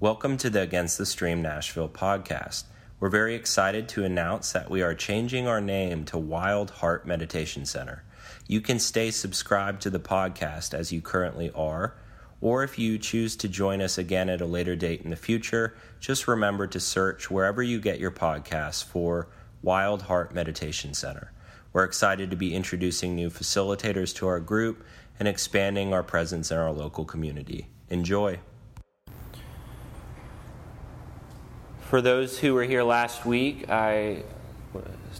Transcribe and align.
Welcome 0.00 0.36
to 0.36 0.48
the 0.48 0.60
Against 0.60 0.96
the 0.96 1.04
Stream 1.04 1.42
Nashville 1.42 1.88
podcast. 1.88 2.66
We're 3.00 3.08
very 3.08 3.34
excited 3.34 3.88
to 3.88 4.04
announce 4.04 4.52
that 4.52 4.70
we 4.70 4.80
are 4.80 4.94
changing 4.94 5.48
our 5.48 5.60
name 5.60 6.04
to 6.04 6.16
Wild 6.16 6.70
Heart 6.70 7.04
Meditation 7.04 7.66
Center. 7.66 8.04
You 8.46 8.60
can 8.60 8.78
stay 8.78 9.10
subscribed 9.10 9.82
to 9.82 9.90
the 9.90 9.98
podcast 9.98 10.72
as 10.72 10.92
you 10.92 11.00
currently 11.00 11.50
are, 11.50 11.96
or 12.40 12.62
if 12.62 12.78
you 12.78 12.96
choose 12.96 13.34
to 13.38 13.48
join 13.48 13.82
us 13.82 13.98
again 13.98 14.28
at 14.28 14.40
a 14.40 14.46
later 14.46 14.76
date 14.76 15.02
in 15.02 15.10
the 15.10 15.16
future, 15.16 15.74
just 15.98 16.28
remember 16.28 16.68
to 16.68 16.78
search 16.78 17.28
wherever 17.28 17.60
you 17.60 17.80
get 17.80 17.98
your 17.98 18.12
podcasts 18.12 18.84
for 18.84 19.26
Wild 19.62 20.02
Heart 20.02 20.32
Meditation 20.32 20.94
Center. 20.94 21.32
We're 21.72 21.82
excited 21.82 22.30
to 22.30 22.36
be 22.36 22.54
introducing 22.54 23.16
new 23.16 23.30
facilitators 23.30 24.14
to 24.14 24.28
our 24.28 24.38
group 24.38 24.84
and 25.18 25.26
expanding 25.26 25.92
our 25.92 26.04
presence 26.04 26.52
in 26.52 26.56
our 26.56 26.70
local 26.70 27.04
community. 27.04 27.66
Enjoy. 27.90 28.38
For 31.88 32.02
those 32.02 32.38
who 32.38 32.52
were 32.52 32.64
here 32.64 32.82
last 32.82 33.24
week, 33.24 33.70
I 33.70 34.22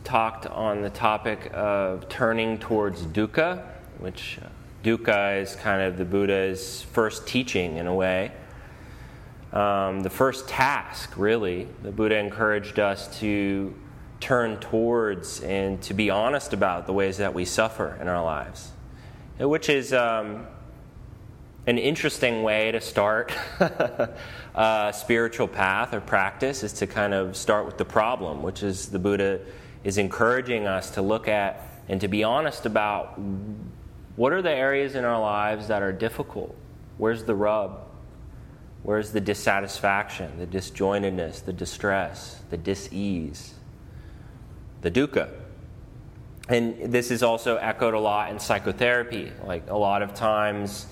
talked 0.05 0.47
on 0.47 0.83
the 0.83 0.91
topic 0.91 1.51
of 1.55 2.11
turning 2.11 2.59
towards 2.59 3.07
dukkha, 3.07 3.65
which 3.97 4.39
dukkha 4.85 5.41
is 5.41 5.57
kind 5.57 5.81
of 5.81 5.97
the 5.97 6.05
Buddha's 6.05 6.83
first 6.93 7.27
teaching 7.27 7.79
in 7.79 7.87
a 7.87 7.95
way. 7.95 8.33
Um, 9.51 10.01
the 10.01 10.11
first 10.11 10.47
task, 10.47 11.15
really, 11.17 11.69
the 11.83 11.91
Buddha 11.91 12.19
encouraged 12.19 12.79
us 12.79 13.19
to 13.21 13.75
turn 14.21 14.59
towards 14.59 15.41
and 15.41 15.81
to 15.85 15.95
be 15.95 16.11
honest 16.11 16.53
about 16.53 16.85
the 16.85 16.93
ways 16.93 17.17
that 17.17 17.33
we 17.33 17.47
suffer 17.47 17.97
in 17.99 18.09
our 18.09 18.23
lives, 18.23 18.73
which 19.39 19.71
is 19.71 19.95
um, 19.95 20.47
an 21.67 21.79
interesting 21.79 22.43
way 22.43 22.73
to 22.73 22.81
start 22.83 23.33
a 24.59 24.93
spiritual 24.93 25.47
path 25.47 25.95
or 25.95 26.01
practice 26.01 26.65
is 26.65 26.73
to 26.73 26.87
kind 26.87 27.15
of 27.15 27.37
start 27.37 27.65
with 27.65 27.79
the 27.79 27.85
problem, 27.85 28.43
which 28.43 28.65
is 28.65 28.89
the 28.89 28.99
Buddha 28.99 29.41
is 29.85 29.99
encouraging 29.99 30.67
us 30.67 30.91
to 30.91 31.03
look 31.03 31.29
at 31.29 31.63
and 31.89 32.01
to 32.01 32.09
be 32.09 32.25
honest 32.25 32.67
about 32.67 33.19
what 34.17 34.33
are 34.33 34.43
the 34.43 34.51
areas 34.51 34.97
in 34.97 35.05
our 35.05 35.21
lives 35.21 35.69
that 35.69 35.81
are 35.81 35.93
difficult? 35.93 36.57
Where's 36.97 37.23
the 37.23 37.37
rub? 37.37 37.87
Where's 38.83 39.13
the 39.13 39.21
dissatisfaction, 39.21 40.39
the 40.39 40.47
disjointedness, 40.47 41.45
the 41.45 41.53
distress, 41.53 42.41
the 42.51 42.57
dis-ease, 42.57 43.55
the 44.81 44.91
dukkha? 44.91 45.31
And 46.49 46.93
this 46.93 47.13
is 47.13 47.23
also 47.23 47.59
echoed 47.59 47.95
a 47.95 48.01
lot 48.01 48.31
in 48.31 48.41
psychotherapy. 48.41 49.31
Like 49.45 49.69
a 49.69 49.77
lot 49.77 50.03
of 50.03 50.15
times, 50.15 50.87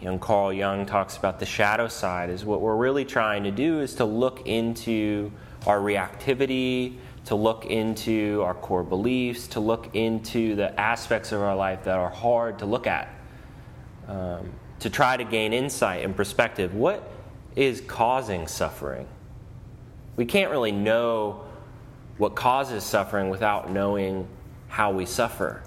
Jung 0.00 0.20
Carl 0.20 0.52
Jung 0.52 0.86
talks 0.86 1.16
about 1.16 1.40
the 1.40 1.46
shadow 1.46 1.88
side, 1.88 2.30
is 2.30 2.44
what 2.44 2.60
we're 2.60 2.76
really 2.76 3.04
trying 3.04 3.44
to 3.44 3.50
do 3.50 3.80
is 3.80 3.96
to 3.96 4.04
look 4.04 4.46
into 4.46 5.32
our 5.66 5.80
reactivity, 5.80 6.96
to 7.24 7.34
look 7.34 7.66
into 7.66 8.42
our 8.44 8.54
core 8.54 8.84
beliefs, 8.84 9.48
to 9.48 9.60
look 9.60 9.94
into 9.94 10.54
the 10.54 10.78
aspects 10.80 11.32
of 11.32 11.42
our 11.42 11.56
life 11.56 11.84
that 11.84 11.98
are 11.98 12.10
hard 12.10 12.60
to 12.60 12.66
look 12.66 12.86
at, 12.86 13.12
um, 14.06 14.52
to 14.78 14.88
try 14.88 15.16
to 15.16 15.24
gain 15.24 15.52
insight 15.52 16.04
and 16.04 16.14
perspective. 16.14 16.74
What 16.74 17.10
is 17.56 17.80
causing 17.80 18.46
suffering? 18.46 19.08
We 20.16 20.26
can't 20.26 20.50
really 20.50 20.72
know 20.72 21.44
what 22.18 22.36
causes 22.36 22.84
suffering 22.84 23.30
without 23.30 23.70
knowing 23.70 24.28
how 24.68 24.92
we 24.92 25.06
suffer. 25.06 25.62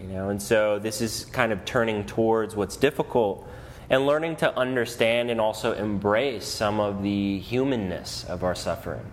You 0.00 0.08
know, 0.08 0.28
and 0.28 0.42
so 0.42 0.78
this 0.78 1.00
is 1.00 1.24
kind 1.26 1.52
of 1.52 1.64
turning 1.64 2.04
towards 2.04 2.54
what's 2.54 2.76
difficult 2.76 3.48
and 3.88 4.06
learning 4.06 4.36
to 4.36 4.58
understand 4.58 5.30
and 5.30 5.40
also 5.40 5.72
embrace 5.72 6.46
some 6.46 6.80
of 6.80 7.02
the 7.02 7.38
humanness 7.38 8.24
of 8.24 8.44
our 8.44 8.54
suffering. 8.54 9.06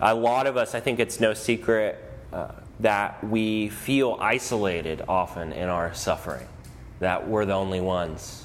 A 0.00 0.14
lot 0.14 0.46
of 0.46 0.56
us, 0.56 0.74
I 0.74 0.80
think 0.80 0.98
it's 0.98 1.20
no 1.20 1.34
secret 1.34 2.02
uh, 2.32 2.48
that 2.80 3.22
we 3.24 3.68
feel 3.68 4.18
isolated 4.20 5.02
often 5.08 5.52
in 5.52 5.68
our 5.68 5.94
suffering, 5.94 6.46
that 6.98 7.28
we're 7.28 7.46
the 7.46 7.54
only 7.54 7.80
ones. 7.80 8.44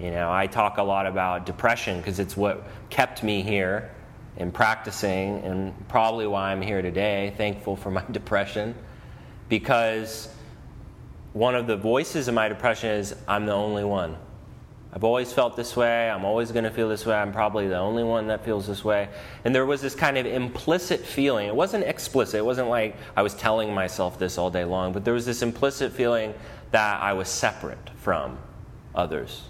You 0.00 0.10
know, 0.10 0.32
I 0.32 0.48
talk 0.48 0.78
a 0.78 0.82
lot 0.82 1.06
about 1.06 1.46
depression 1.46 1.98
because 1.98 2.18
it's 2.18 2.36
what 2.36 2.66
kept 2.90 3.22
me 3.22 3.42
here 3.42 3.90
in 4.36 4.50
practicing, 4.50 5.38
and 5.44 5.88
probably 5.88 6.26
why 6.26 6.50
I'm 6.50 6.60
here 6.60 6.82
today, 6.82 7.32
thankful 7.36 7.76
for 7.76 7.90
my 7.90 8.02
depression 8.10 8.74
because 9.52 10.30
one 11.34 11.54
of 11.54 11.66
the 11.66 11.76
voices 11.76 12.26
of 12.26 12.32
my 12.32 12.48
depression 12.48 12.88
is 12.88 13.14
I'm 13.28 13.44
the 13.44 13.52
only 13.52 13.84
one. 13.84 14.16
I've 14.94 15.04
always 15.04 15.30
felt 15.30 15.56
this 15.56 15.76
way. 15.76 16.08
I'm 16.08 16.24
always 16.24 16.50
going 16.52 16.64
to 16.64 16.70
feel 16.70 16.88
this 16.88 17.04
way. 17.04 17.14
I'm 17.14 17.34
probably 17.34 17.68
the 17.68 17.76
only 17.76 18.02
one 18.02 18.28
that 18.28 18.46
feels 18.46 18.66
this 18.66 18.82
way. 18.82 19.10
And 19.44 19.54
there 19.54 19.66
was 19.66 19.82
this 19.82 19.94
kind 19.94 20.16
of 20.16 20.24
implicit 20.24 21.00
feeling. 21.00 21.48
It 21.48 21.54
wasn't 21.54 21.84
explicit. 21.84 22.36
It 22.36 22.46
wasn't 22.46 22.70
like 22.70 22.96
I 23.14 23.20
was 23.20 23.34
telling 23.34 23.74
myself 23.74 24.18
this 24.18 24.38
all 24.38 24.48
day 24.48 24.64
long, 24.64 24.94
but 24.94 25.04
there 25.04 25.12
was 25.12 25.26
this 25.26 25.42
implicit 25.42 25.92
feeling 25.92 26.32
that 26.70 27.02
I 27.02 27.12
was 27.12 27.28
separate 27.28 27.90
from 27.98 28.38
others. 28.94 29.42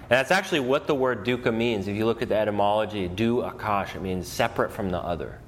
And 0.00 0.18
that's 0.18 0.32
actually 0.32 0.60
what 0.60 0.88
the 0.88 0.96
word 0.96 1.24
dukkha 1.24 1.54
means. 1.54 1.86
If 1.86 1.96
you 1.96 2.06
look 2.06 2.22
at 2.22 2.28
the 2.28 2.36
etymology, 2.36 3.06
du 3.06 3.36
akash, 3.42 3.94
it 3.94 4.02
means 4.02 4.26
separate 4.26 4.72
from 4.72 4.90
the 4.90 4.98
other. 4.98 5.38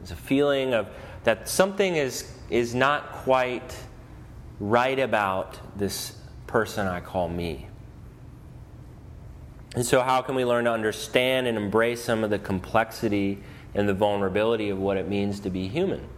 It's 0.00 0.10
a 0.10 0.16
feeling 0.16 0.72
of 0.72 0.88
that 1.24 1.50
something 1.50 1.96
is 1.96 2.32
is 2.50 2.74
not 2.74 3.12
quite 3.12 3.76
right 4.60 4.98
about 4.98 5.58
this 5.76 6.16
person 6.46 6.86
I 6.86 7.00
call 7.00 7.28
me. 7.28 7.68
And 9.74 9.84
so, 9.84 10.00
how 10.00 10.22
can 10.22 10.34
we 10.34 10.44
learn 10.44 10.64
to 10.64 10.72
understand 10.72 11.46
and 11.46 11.58
embrace 11.58 12.02
some 12.02 12.24
of 12.24 12.30
the 12.30 12.38
complexity 12.38 13.42
and 13.74 13.88
the 13.88 13.94
vulnerability 13.94 14.70
of 14.70 14.78
what 14.78 14.96
it 14.96 15.08
means 15.08 15.40
to 15.40 15.50
be 15.50 15.68
human? 15.68 16.08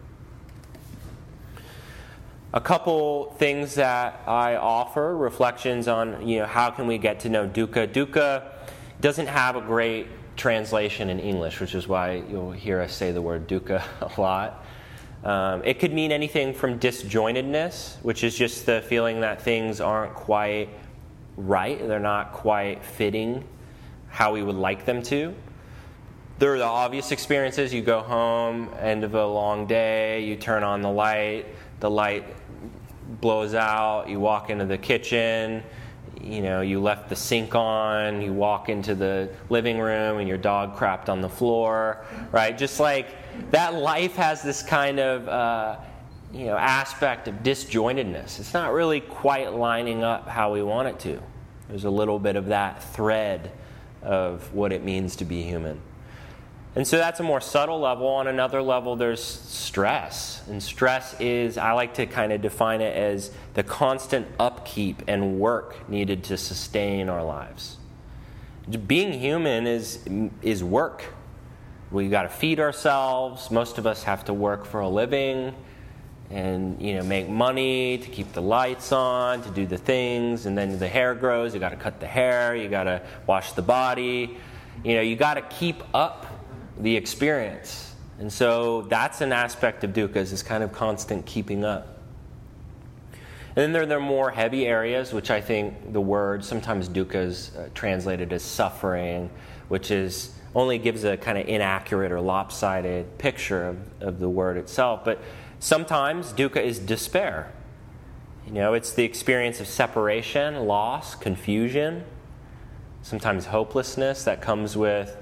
A 2.52 2.60
couple 2.60 3.32
things 3.38 3.74
that 3.74 4.22
I 4.26 4.56
offer 4.56 5.16
reflections 5.16 5.88
on, 5.88 6.26
you 6.26 6.40
know, 6.40 6.46
how 6.46 6.70
can 6.70 6.86
we 6.86 6.98
get 6.98 7.20
to 7.20 7.28
know 7.28 7.48
dukkha. 7.48 7.88
Dukkha 7.88 8.50
doesn't 9.00 9.28
have 9.28 9.56
a 9.56 9.60
great 9.60 10.06
translation 10.36 11.10
in 11.10 11.20
English, 11.20 11.60
which 11.60 11.74
is 11.74 11.86
why 11.86 12.22
you'll 12.30 12.52
hear 12.52 12.80
us 12.80 12.92
say 12.92 13.12
the 13.12 13.22
word 13.22 13.48
dukkha 13.48 13.82
a 14.16 14.20
lot. 14.20 14.59
Um, 15.24 15.62
it 15.64 15.78
could 15.78 15.92
mean 15.92 16.12
anything 16.12 16.54
from 16.54 16.78
disjointedness, 16.78 18.02
which 18.02 18.24
is 18.24 18.36
just 18.36 18.64
the 18.64 18.80
feeling 18.82 19.20
that 19.20 19.42
things 19.42 19.80
aren't 19.80 20.14
quite 20.14 20.70
right, 21.36 21.78
they're 21.86 22.00
not 22.00 22.32
quite 22.32 22.84
fitting 22.84 23.44
how 24.08 24.32
we 24.32 24.42
would 24.42 24.56
like 24.56 24.84
them 24.84 25.02
to. 25.02 25.34
There 26.38 26.54
are 26.54 26.58
the 26.58 26.64
obvious 26.64 27.12
experiences. 27.12 27.72
You 27.72 27.82
go 27.82 28.00
home, 28.00 28.70
end 28.78 29.04
of 29.04 29.14
a 29.14 29.26
long 29.26 29.66
day, 29.66 30.24
you 30.24 30.36
turn 30.36 30.62
on 30.62 30.80
the 30.80 30.90
light, 30.90 31.46
the 31.80 31.90
light 31.90 32.24
blows 33.20 33.54
out, 33.54 34.08
you 34.08 34.18
walk 34.20 34.50
into 34.50 34.64
the 34.64 34.78
kitchen, 34.78 35.62
you 36.22 36.42
know, 36.42 36.60
you 36.60 36.80
left 36.80 37.08
the 37.08 37.16
sink 37.16 37.54
on, 37.54 38.20
you 38.20 38.32
walk 38.32 38.68
into 38.68 38.94
the 38.94 39.30
living 39.48 39.78
room 39.78 40.18
and 40.18 40.28
your 40.28 40.38
dog 40.38 40.76
crapped 40.76 41.08
on 41.08 41.20
the 41.20 41.28
floor, 41.28 42.04
right? 42.32 42.56
Just 42.56 42.80
like 42.80 43.08
that 43.50 43.74
life 43.74 44.16
has 44.16 44.42
this 44.42 44.62
kind 44.62 44.98
of 45.00 45.28
uh, 45.28 45.76
you 46.32 46.46
know 46.46 46.56
aspect 46.56 47.28
of 47.28 47.36
disjointedness. 47.36 48.38
It's 48.38 48.54
not 48.54 48.72
really 48.72 49.00
quite 49.00 49.52
lining 49.52 50.02
up 50.02 50.28
how 50.28 50.52
we 50.52 50.62
want 50.62 50.88
it 50.88 50.98
to. 51.00 51.22
There's 51.68 51.84
a 51.84 51.90
little 51.90 52.18
bit 52.18 52.36
of 52.36 52.46
that 52.46 52.82
thread 52.82 53.52
of 54.02 54.52
what 54.54 54.72
it 54.72 54.84
means 54.84 55.16
to 55.16 55.24
be 55.24 55.42
human. 55.42 55.80
And 56.76 56.86
so 56.86 56.98
that's 56.98 57.18
a 57.18 57.24
more 57.24 57.40
subtle 57.40 57.80
level. 57.80 58.06
On 58.06 58.26
another 58.26 58.62
level, 58.62 58.96
there's 58.96 59.22
stress. 59.22 60.42
And 60.48 60.62
stress 60.62 61.18
is, 61.20 61.58
I 61.58 61.72
like 61.72 61.94
to 61.94 62.06
kind 62.06 62.32
of 62.32 62.42
define 62.42 62.80
it 62.80 62.96
as 62.96 63.32
the 63.54 63.62
constant 63.62 64.28
upkeep 64.38 65.02
and 65.08 65.40
work 65.40 65.88
needed 65.88 66.24
to 66.24 66.36
sustain 66.36 67.08
our 67.08 67.24
lives. 67.24 67.76
Being 68.86 69.12
human 69.12 69.66
is, 69.66 69.98
is 70.42 70.62
work 70.62 71.04
We've 71.90 72.10
got 72.10 72.22
to 72.22 72.28
feed 72.28 72.60
ourselves. 72.60 73.50
Most 73.50 73.78
of 73.78 73.86
us 73.86 74.04
have 74.04 74.24
to 74.26 74.34
work 74.34 74.64
for 74.64 74.78
a 74.78 74.88
living 74.88 75.52
and 76.30 76.80
you 76.80 76.94
know 76.94 77.02
make 77.02 77.28
money 77.28 77.98
to 77.98 78.08
keep 78.08 78.32
the 78.32 78.40
lights 78.40 78.92
on, 78.92 79.42
to 79.42 79.50
do 79.50 79.66
the 79.66 79.76
things, 79.76 80.46
and 80.46 80.56
then 80.56 80.78
the 80.78 80.86
hair 80.86 81.16
grows. 81.16 81.52
You 81.52 81.58
got 81.58 81.70
to 81.70 81.76
cut 81.76 81.98
the 81.98 82.06
hair. 82.06 82.54
You 82.54 82.68
got 82.68 82.84
to 82.84 83.02
wash 83.26 83.52
the 83.52 83.62
body. 83.62 84.38
You 84.84 84.94
know, 84.94 85.00
you 85.00 85.16
got 85.16 85.34
to 85.34 85.42
keep 85.42 85.82
up 85.92 86.26
the 86.82 86.96
experience. 86.96 87.94
And 88.18 88.32
so 88.32 88.82
that's 88.82 89.20
an 89.20 89.32
aspect 89.32 89.82
of 89.84 89.92
dukkha 89.92 90.16
is 90.16 90.42
kind 90.42 90.62
of 90.62 90.72
constant 90.72 91.24
keeping 91.24 91.64
up. 91.64 91.98
And 93.56 93.74
then 93.74 93.88
there, 93.88 93.98
are 93.98 94.00
more 94.00 94.30
heavy 94.30 94.66
areas, 94.66 95.12
which 95.12 95.30
I 95.30 95.40
think 95.40 95.92
the 95.92 96.00
word 96.00 96.44
sometimes 96.44 96.88
dukkha 96.88 97.16
is 97.16 97.56
uh, 97.56 97.68
translated 97.74 98.32
as 98.32 98.42
suffering, 98.42 99.30
which 99.68 99.90
is 99.90 100.34
only 100.54 100.78
gives 100.78 101.04
a 101.04 101.16
kind 101.16 101.38
of 101.38 101.48
inaccurate 101.48 102.12
or 102.12 102.20
lopsided 102.20 103.18
picture 103.18 103.68
of, 103.68 103.78
of 104.02 104.18
the 104.20 104.28
word 104.28 104.56
itself. 104.56 105.04
But 105.04 105.20
sometimes 105.58 106.32
dukkha 106.32 106.62
is 106.62 106.78
despair. 106.78 107.52
You 108.46 108.52
know, 108.52 108.74
it's 108.74 108.92
the 108.92 109.04
experience 109.04 109.60
of 109.60 109.66
separation, 109.66 110.66
loss, 110.66 111.14
confusion. 111.14 112.04
sometimes 113.02 113.46
hopelessness 113.46 114.24
that 114.24 114.40
comes 114.40 114.76
with 114.76 115.16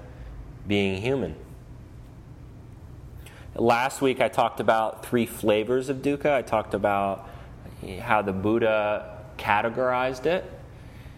being 0.66 1.00
human. 1.00 1.34
Last 3.58 4.00
week 4.00 4.20
I 4.20 4.28
talked 4.28 4.60
about 4.60 5.04
three 5.04 5.26
flavors 5.26 5.88
of 5.88 5.96
dukkha. 5.96 6.32
I 6.32 6.42
talked 6.42 6.74
about 6.74 7.28
how 8.00 8.22
the 8.22 8.32
Buddha 8.32 9.18
categorized 9.36 10.26
it. 10.26 10.48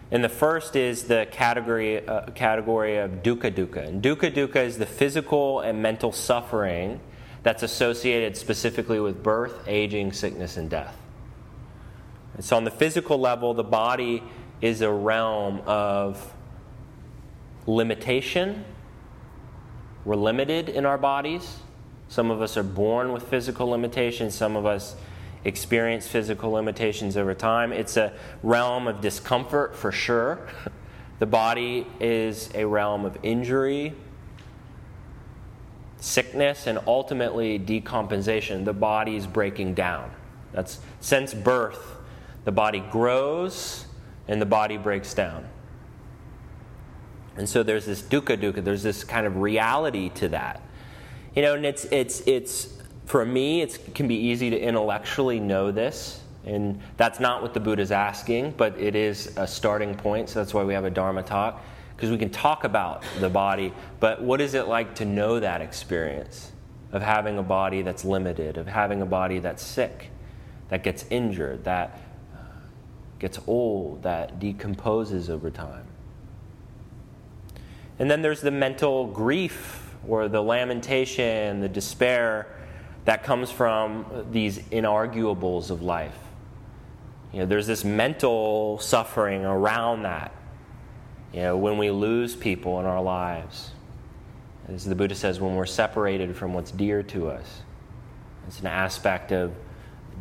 And 0.09 0.23
the 0.23 0.29
first 0.29 0.75
is 0.75 1.03
the 1.03 1.27
category, 1.29 2.05
uh, 2.05 2.31
category 2.31 2.97
of 2.97 3.21
dukkha 3.21 3.51
dukkha. 3.53 3.87
And 3.87 4.01
dukkha 4.01 4.33
dukkha 4.33 4.65
is 4.65 4.79
the 4.79 4.87
physical 4.87 5.59
and 5.59 5.83
mental 5.83 6.11
suffering 6.11 6.99
that's 7.43 7.61
associated 7.61 8.35
specifically 8.35 8.99
with 8.99 9.21
birth, 9.21 9.67
aging, 9.67 10.11
sickness, 10.11 10.57
and 10.57 10.67
death. 10.67 10.97
And 12.33 12.43
so, 12.43 12.57
on 12.57 12.63
the 12.63 12.71
physical 12.71 13.19
level, 13.19 13.53
the 13.53 13.63
body 13.63 14.23
is 14.61 14.81
a 14.81 14.91
realm 14.91 15.61
of 15.67 16.33
limitation. 17.67 18.65
We're 20.05 20.15
limited 20.15 20.69
in 20.69 20.87
our 20.87 20.97
bodies. 20.97 21.59
Some 22.11 22.29
of 22.29 22.41
us 22.41 22.57
are 22.57 22.63
born 22.63 23.13
with 23.13 23.29
physical 23.29 23.69
limitations, 23.69 24.35
some 24.35 24.57
of 24.57 24.65
us 24.65 24.97
experience 25.45 26.09
physical 26.09 26.51
limitations 26.51 27.15
over 27.15 27.33
time. 27.33 27.71
It's 27.71 27.95
a 27.95 28.11
realm 28.43 28.85
of 28.89 28.99
discomfort 28.99 29.75
for 29.75 29.91
sure. 29.93 30.45
The 31.19 31.27
body 31.27 31.85
is 31.99 32.49
a 32.55 32.65
realm 32.65 33.05
of 33.05 33.15
injury, 33.21 33.93
sickness, 35.97 36.65
and 36.65 36.79
ultimately 36.87 37.59
decompensation. 37.59 38.65
The 38.65 38.73
body 38.73 39.17
is 39.17 39.27
breaking 39.27 39.75
down. 39.75 40.09
That's 40.51 40.79
since 40.99 41.35
birth, 41.35 41.95
the 42.43 42.51
body 42.51 42.79
grows 42.79 43.85
and 44.27 44.41
the 44.41 44.47
body 44.47 44.77
breaks 44.77 45.13
down. 45.13 45.47
And 47.37 47.47
so 47.47 47.61
there's 47.61 47.85
this 47.85 48.01
dukkha 48.01 48.35
dukkha, 48.35 48.63
there's 48.63 48.81
this 48.81 49.03
kind 49.03 49.27
of 49.27 49.37
reality 49.37 50.09
to 50.15 50.29
that. 50.29 50.59
You 51.35 51.41
know, 51.41 51.55
and 51.55 51.65
it's 51.65 51.85
it's 51.85 52.21
it's 52.27 52.77
for 53.05 53.25
me, 53.25 53.61
it 53.61 53.93
can 53.95 54.07
be 54.07 54.15
easy 54.15 54.49
to 54.49 54.59
intellectually 54.59 55.39
know 55.39 55.71
this, 55.71 56.21
and 56.45 56.79
that's 56.97 57.19
not 57.19 57.41
what 57.41 57.53
the 57.53 57.59
Buddha 57.59 57.81
is 57.81 57.91
asking, 57.91 58.51
but 58.57 58.77
it 58.79 58.95
is 58.95 59.33
a 59.37 59.47
starting 59.47 59.95
point. 59.95 60.29
So 60.29 60.39
that's 60.39 60.53
why 60.53 60.63
we 60.63 60.73
have 60.73 60.85
a 60.85 60.89
Dharma 60.89 61.23
talk, 61.23 61.63
because 61.95 62.09
we 62.09 62.17
can 62.17 62.29
talk 62.29 62.63
about 62.63 63.03
the 63.19 63.29
body, 63.29 63.73
but 63.99 64.21
what 64.21 64.41
is 64.41 64.53
it 64.53 64.67
like 64.67 64.95
to 64.95 65.05
know 65.05 65.39
that 65.39 65.61
experience 65.61 66.51
of 66.91 67.01
having 67.01 67.37
a 67.37 67.43
body 67.43 67.81
that's 67.81 68.03
limited, 68.03 68.57
of 68.57 68.67
having 68.67 69.01
a 69.01 69.05
body 69.05 69.39
that's 69.39 69.63
sick, 69.63 70.09
that 70.67 70.83
gets 70.83 71.05
injured, 71.09 71.63
that 71.63 71.97
gets 73.19 73.39
old, 73.47 74.03
that 74.03 74.37
decomposes 74.39 75.29
over 75.29 75.49
time? 75.49 75.85
And 77.99 78.11
then 78.11 78.21
there's 78.21 78.41
the 78.41 78.51
mental 78.51 79.07
grief 79.07 79.80
or 80.07 80.27
the 80.27 80.41
lamentation, 80.41 81.59
the 81.59 81.69
despair 81.69 82.47
that 83.05 83.23
comes 83.23 83.51
from 83.51 84.05
these 84.31 84.59
inarguables 84.59 85.69
of 85.69 85.81
life. 85.81 86.17
You 87.33 87.39
know, 87.39 87.45
there's 87.45 87.67
this 87.67 87.83
mental 87.83 88.77
suffering 88.79 89.45
around 89.45 90.03
that. 90.03 90.31
You 91.33 91.41
know, 91.41 91.57
when 91.57 91.77
we 91.77 91.89
lose 91.91 92.35
people 92.35 92.79
in 92.79 92.85
our 92.85 93.01
lives, 93.01 93.71
as 94.67 94.85
the 94.85 94.95
Buddha 94.95 95.15
says, 95.15 95.39
when 95.39 95.55
we're 95.55 95.65
separated 95.65 96.35
from 96.35 96.53
what's 96.53 96.71
dear 96.71 97.03
to 97.03 97.29
us, 97.29 97.61
it's 98.47 98.59
an 98.59 98.67
aspect 98.67 99.31
of 99.31 99.53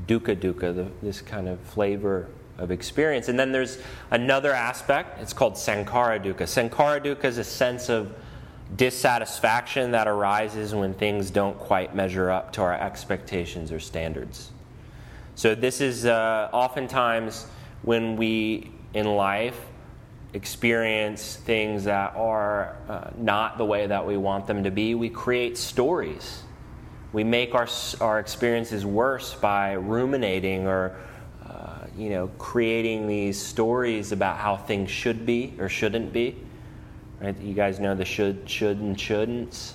dukkha 0.06 0.36
dukkha, 0.36 0.74
the, 0.74 0.86
this 1.02 1.20
kind 1.20 1.48
of 1.48 1.60
flavor 1.60 2.28
of 2.58 2.70
experience. 2.70 3.28
And 3.28 3.38
then 3.38 3.52
there's 3.52 3.78
another 4.10 4.52
aspect, 4.52 5.20
it's 5.20 5.32
called 5.32 5.54
sankhara 5.54 6.22
dukkha. 6.22 6.42
Sankhara 6.42 7.04
dukkha 7.04 7.24
is 7.24 7.38
a 7.38 7.44
sense 7.44 7.88
of 7.88 8.14
dissatisfaction 8.76 9.92
that 9.92 10.06
arises 10.06 10.74
when 10.74 10.94
things 10.94 11.30
don't 11.30 11.58
quite 11.58 11.94
measure 11.94 12.30
up 12.30 12.52
to 12.52 12.62
our 12.62 12.74
expectations 12.74 13.72
or 13.72 13.80
standards. 13.80 14.50
So, 15.34 15.54
this 15.54 15.80
is 15.80 16.06
uh, 16.06 16.50
oftentimes 16.52 17.46
when 17.82 18.16
we 18.16 18.70
in 18.94 19.06
life 19.06 19.58
experience 20.32 21.36
things 21.36 21.84
that 21.84 22.14
are 22.14 22.76
uh, 22.88 23.10
not 23.16 23.58
the 23.58 23.64
way 23.64 23.86
that 23.86 24.06
we 24.06 24.16
want 24.16 24.46
them 24.46 24.64
to 24.64 24.70
be, 24.70 24.94
we 24.94 25.08
create 25.08 25.58
stories. 25.58 26.42
We 27.12 27.24
make 27.24 27.54
our, 27.54 27.66
our 28.00 28.20
experiences 28.20 28.86
worse 28.86 29.34
by 29.34 29.72
ruminating 29.72 30.68
or 30.68 30.96
uh, 31.44 31.86
you 31.96 32.10
know, 32.10 32.28
creating 32.38 33.08
these 33.08 33.40
stories 33.40 34.12
about 34.12 34.38
how 34.38 34.56
things 34.56 34.90
should 34.90 35.26
be 35.26 35.54
or 35.58 35.68
shouldn't 35.68 36.12
be. 36.12 36.36
Right? 37.20 37.38
You 37.38 37.54
guys 37.54 37.78
know 37.78 37.94
the 37.94 38.04
should, 38.04 38.48
should, 38.48 38.78
and 38.78 38.96
shouldn'ts, 38.96 39.74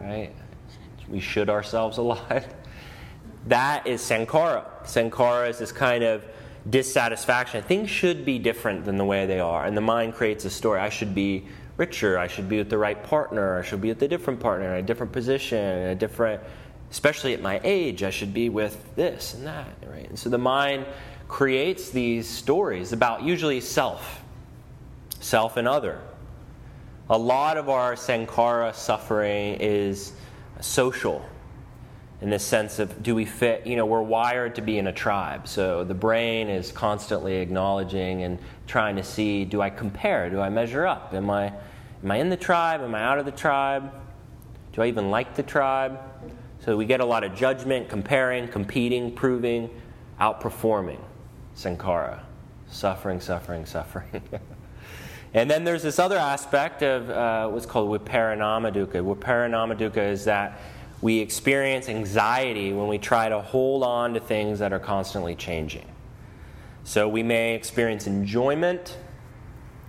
right? 0.00 0.32
We 1.08 1.20
should 1.20 1.50
ourselves 1.50 1.98
a 1.98 2.02
lot. 2.12 2.44
That 3.46 3.86
is 3.86 4.00
sankhara. 4.00 4.64
Sankhara 4.84 5.50
is 5.50 5.58
this 5.58 5.72
kind 5.72 6.04
of 6.04 6.24
dissatisfaction. 6.68 7.62
Things 7.62 7.90
should 7.90 8.24
be 8.24 8.38
different 8.38 8.84
than 8.84 8.96
the 8.96 9.04
way 9.04 9.26
they 9.26 9.40
are. 9.40 9.64
And 9.64 9.76
the 9.76 9.80
mind 9.80 10.14
creates 10.14 10.44
a 10.44 10.50
story. 10.50 10.80
I 10.80 10.88
should 10.88 11.14
be 11.14 11.46
richer. 11.76 12.18
I 12.18 12.28
should 12.28 12.48
be 12.48 12.58
with 12.58 12.70
the 12.70 12.78
right 12.78 13.02
partner. 13.02 13.58
I 13.58 13.62
should 13.62 13.80
be 13.80 13.88
with 13.88 14.02
a 14.02 14.08
different 14.08 14.40
partner 14.40 14.74
in 14.74 14.84
a 14.84 14.86
different 14.86 15.12
position, 15.12 15.58
in 15.58 15.88
a 15.88 15.94
different, 15.94 16.40
especially 16.90 17.34
at 17.34 17.42
my 17.42 17.60
age, 17.64 18.02
I 18.02 18.10
should 18.10 18.32
be 18.32 18.48
with 18.48 18.94
this 18.94 19.34
and 19.34 19.46
that, 19.46 19.68
right? 19.86 20.08
And 20.08 20.18
so 20.18 20.30
the 20.30 20.38
mind 20.38 20.86
creates 21.26 21.90
these 21.90 22.28
stories 22.28 22.92
about 22.92 23.22
usually 23.22 23.60
self, 23.60 24.22
self 25.18 25.56
and 25.56 25.66
other. 25.66 26.00
A 27.12 27.18
lot 27.18 27.58
of 27.58 27.68
our 27.68 27.92
sankhara 27.92 28.74
suffering 28.74 29.56
is 29.60 30.14
social 30.62 31.22
in 32.22 32.30
the 32.30 32.38
sense 32.38 32.78
of 32.78 33.02
do 33.02 33.14
we 33.14 33.26
fit, 33.26 33.66
you 33.66 33.76
know, 33.76 33.84
we're 33.84 34.00
wired 34.00 34.54
to 34.54 34.62
be 34.62 34.78
in 34.78 34.86
a 34.86 34.92
tribe. 34.94 35.46
So 35.46 35.84
the 35.84 35.92
brain 35.92 36.48
is 36.48 36.72
constantly 36.72 37.36
acknowledging 37.36 38.22
and 38.22 38.38
trying 38.66 38.96
to 38.96 39.04
see 39.04 39.44
do 39.44 39.60
I 39.60 39.68
compare? 39.68 40.30
Do 40.30 40.40
I 40.40 40.48
measure 40.48 40.86
up? 40.86 41.12
Am 41.12 41.28
I, 41.28 41.52
am 42.02 42.10
I 42.10 42.16
in 42.16 42.30
the 42.30 42.36
tribe? 42.38 42.80
Am 42.80 42.94
I 42.94 43.02
out 43.02 43.18
of 43.18 43.26
the 43.26 43.30
tribe? 43.30 43.92
Do 44.72 44.80
I 44.80 44.86
even 44.86 45.10
like 45.10 45.34
the 45.34 45.42
tribe? 45.42 46.00
So 46.60 46.78
we 46.78 46.86
get 46.86 47.00
a 47.00 47.04
lot 47.04 47.24
of 47.24 47.34
judgment, 47.34 47.90
comparing, 47.90 48.48
competing, 48.48 49.14
proving, 49.14 49.68
outperforming. 50.18 51.00
Sankhara. 51.54 52.20
Suffering, 52.68 53.20
suffering, 53.20 53.66
suffering. 53.66 54.22
And 55.34 55.50
then 55.50 55.64
there's 55.64 55.82
this 55.82 55.98
other 55.98 56.18
aspect 56.18 56.82
of 56.82 57.08
uh, 57.08 57.48
what's 57.48 57.66
called 57.66 57.88
viparinama 57.88 58.74
dukkha. 58.74 59.02
Viparinama 59.02 59.78
dukkha 59.78 60.10
is 60.10 60.24
that 60.26 60.60
we 61.00 61.18
experience 61.18 61.88
anxiety 61.88 62.72
when 62.72 62.86
we 62.86 62.98
try 62.98 63.28
to 63.28 63.40
hold 63.40 63.82
on 63.82 64.14
to 64.14 64.20
things 64.20 64.58
that 64.58 64.72
are 64.72 64.78
constantly 64.78 65.34
changing. 65.34 65.86
So 66.84 67.08
we 67.08 67.22
may 67.22 67.54
experience 67.54 68.06
enjoyment. 68.06 68.98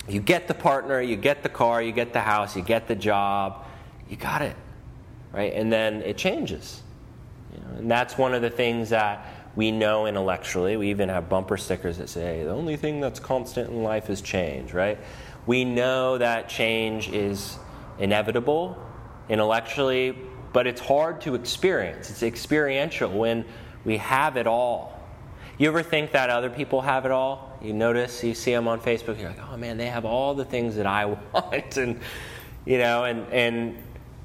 You 0.08 0.22
get 0.22 0.48
the 0.48 0.54
partner, 0.54 1.02
you 1.02 1.16
get 1.16 1.44
the 1.44 1.50
car, 1.50 1.82
you 1.82 1.92
get 1.92 2.14
the 2.14 2.22
house, 2.22 2.56
you 2.56 2.62
get 2.62 2.88
the 2.88 2.96
job, 2.96 3.66
you 4.10 4.16
got 4.16 4.42
it, 4.42 4.56
right? 5.32 5.54
And 5.54 5.72
then 5.72 6.02
it 6.02 6.18
changes. 6.18 6.82
You 7.54 7.60
know? 7.60 7.78
And 7.80 7.92
that's 7.92 8.18
one 8.18 8.34
of 8.34 8.42
the 8.42 8.50
things 8.50 8.90
that 8.90 9.26
we 9.56 9.72
know 9.72 10.08
intellectually. 10.08 10.78
We 10.78 10.90
even 10.90 11.10
have 11.10 11.30
bumper 11.30 11.58
stickers 11.58 11.98
that 12.00 12.10
say, 12.10 12.44
the 12.44 12.52
only 12.52 12.76
thing 12.76 13.00
that's 13.00 13.20
constant 13.20 13.70
in 13.70 13.84
life 13.84 14.10
is 14.10 14.22
change, 14.22 14.74
right? 14.74 14.98
We 15.46 15.66
know 15.66 16.18
that 16.18 16.50
change 16.50 17.10
is 17.10 17.58
inevitable 18.00 18.78
intellectually, 19.30 20.18
but 20.52 20.68
it's 20.68 20.82
hard 20.82 21.22
to 21.22 21.36
experience. 21.36 22.10
It's 22.10 22.24
experiential 22.24 23.10
when 23.10 23.46
we 23.86 23.98
have 23.98 24.38
it 24.38 24.48
all. 24.48 25.00
You 25.58 25.68
ever 25.68 25.84
think 25.84 26.12
that 26.12 26.30
other 26.30 26.50
people 26.50 26.82
have 26.82 27.06
it 27.06 27.12
all? 27.12 27.58
You 27.62 27.74
notice, 27.74 28.24
you 28.24 28.34
see 28.34 28.52
them 28.52 28.68
on 28.68 28.80
Facebook, 28.80 29.20
you're 29.20 29.30
like, 29.30 29.52
oh 29.52 29.58
man, 29.58 29.78
they 29.78 29.88
have 29.88 30.06
all 30.06 30.34
the 30.34 30.46
things 30.46 30.76
that 30.76 30.86
I 30.86 31.06
want. 31.34 31.78
And, 31.78 32.00
you 32.66 32.78
know, 32.78 33.04
and, 33.04 33.32
and 33.32 33.78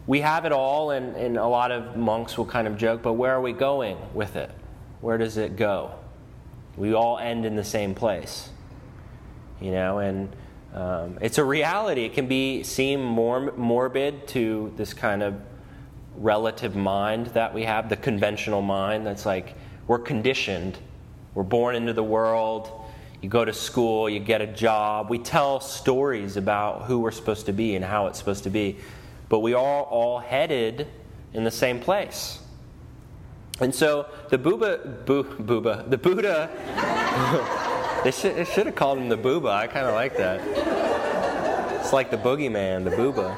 we 0.06 0.20
have 0.20 0.44
it 0.44 0.52
all, 0.52 0.90
and, 0.90 1.16
and 1.16 1.36
a 1.36 1.46
lot 1.46 1.70
of 1.70 1.96
monks 1.96 2.38
will 2.38 2.46
kind 2.46 2.66
of 2.66 2.76
joke, 2.76 3.02
but 3.02 3.14
where 3.14 3.32
are 3.32 3.40
we 3.40 3.52
going 3.52 3.98
with 4.14 4.36
it? 4.36 4.50
Where 5.00 5.18
does 5.18 5.36
it 5.36 5.56
go? 5.56 5.92
We 6.76 6.94
all 6.94 7.18
end 7.18 7.44
in 7.44 7.56
the 7.56 7.64
same 7.64 7.94
place. 7.94 8.48
You 9.60 9.72
know, 9.72 9.98
and 9.98 10.34
um, 10.74 11.18
it's 11.20 11.38
a 11.38 11.44
reality. 11.44 12.04
It 12.04 12.12
can 12.12 12.26
be 12.26 12.62
seem 12.62 13.02
more 13.02 13.52
morbid 13.56 14.28
to 14.28 14.72
this 14.76 14.92
kind 14.92 15.22
of 15.22 15.40
relative 16.16 16.76
mind 16.76 17.28
that 17.28 17.54
we 17.54 17.64
have, 17.64 17.88
the 17.88 17.96
conventional 17.96 18.60
mind. 18.60 19.06
That's 19.06 19.24
like 19.24 19.54
we're 19.86 19.98
conditioned. 19.98 20.78
We're 21.34 21.42
born 21.44 21.74
into 21.74 21.92
the 21.92 22.02
world. 22.02 22.70
You 23.22 23.28
go 23.28 23.44
to 23.44 23.52
school. 23.52 24.08
You 24.08 24.20
get 24.20 24.40
a 24.40 24.46
job. 24.46 25.10
We 25.10 25.18
tell 25.18 25.60
stories 25.60 26.36
about 26.36 26.84
who 26.84 27.00
we're 27.00 27.10
supposed 27.10 27.46
to 27.46 27.52
be 27.52 27.74
and 27.74 27.84
how 27.84 28.06
it's 28.06 28.18
supposed 28.18 28.44
to 28.44 28.50
be, 28.50 28.76
but 29.28 29.40
we 29.40 29.54
are 29.54 29.82
all 29.82 30.18
headed 30.18 30.86
in 31.32 31.44
the 31.44 31.50
same 31.50 31.80
place. 31.80 32.40
And 33.60 33.74
so 33.74 34.06
the 34.28 34.38
Buddha, 34.38 35.02
Bu, 35.04 35.24
Buddha, 35.24 35.84
the 35.88 35.98
Buddha. 35.98 37.74
They 38.04 38.10
should, 38.10 38.36
they 38.36 38.44
should 38.44 38.66
have 38.66 38.74
called 38.74 38.98
him 38.98 39.08
the 39.08 39.18
booba. 39.18 39.50
I 39.50 39.66
kind 39.66 39.86
of 39.86 39.94
like 39.94 40.16
that. 40.16 40.40
It's 41.80 41.92
like 41.92 42.10
the 42.10 42.18
boogeyman, 42.18 42.84
the 42.84 42.90
booba. 42.90 43.36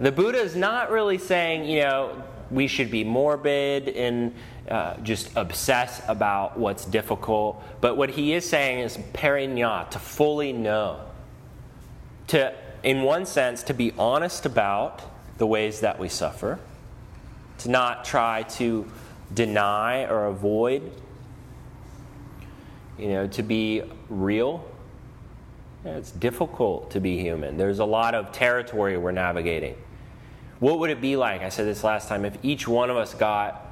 The 0.00 0.10
Buddha 0.10 0.38
is 0.38 0.56
not 0.56 0.90
really 0.90 1.18
saying, 1.18 1.66
you 1.66 1.82
know, 1.82 2.22
we 2.50 2.68
should 2.68 2.90
be 2.90 3.04
morbid 3.04 3.90
and 3.90 4.34
uh, 4.66 4.96
just 5.02 5.30
obsess 5.36 6.00
about 6.08 6.58
what's 6.58 6.86
difficult. 6.86 7.62
But 7.82 7.98
what 7.98 8.08
he 8.08 8.32
is 8.32 8.48
saying 8.48 8.78
is 8.78 8.96
pariññā, 9.12 9.90
to 9.90 9.98
fully 9.98 10.54
know. 10.54 11.02
To, 12.28 12.54
in 12.82 13.02
one 13.02 13.26
sense, 13.26 13.62
to 13.64 13.74
be 13.74 13.92
honest 13.98 14.46
about 14.46 15.02
the 15.36 15.46
ways 15.46 15.80
that 15.80 15.98
we 15.98 16.08
suffer, 16.08 16.58
to 17.58 17.68
not 17.68 18.06
try 18.06 18.44
to 18.44 18.90
deny 19.34 20.06
or 20.06 20.26
avoid, 20.26 20.90
you 23.00 23.08
know, 23.08 23.26
to 23.28 23.42
be 23.42 23.82
real. 24.08 24.64
It's 25.84 26.10
difficult 26.10 26.90
to 26.90 27.00
be 27.00 27.18
human. 27.18 27.56
There's 27.56 27.78
a 27.78 27.84
lot 27.84 28.14
of 28.14 28.32
territory 28.32 28.98
we're 28.98 29.12
navigating. 29.12 29.76
What 30.58 30.78
would 30.78 30.90
it 30.90 31.00
be 31.00 31.16
like? 31.16 31.40
I 31.40 31.48
said 31.48 31.66
this 31.66 31.82
last 31.82 32.08
time. 32.08 32.24
If 32.26 32.36
each 32.42 32.68
one 32.68 32.90
of 32.90 32.96
us 32.96 33.14
got 33.14 33.66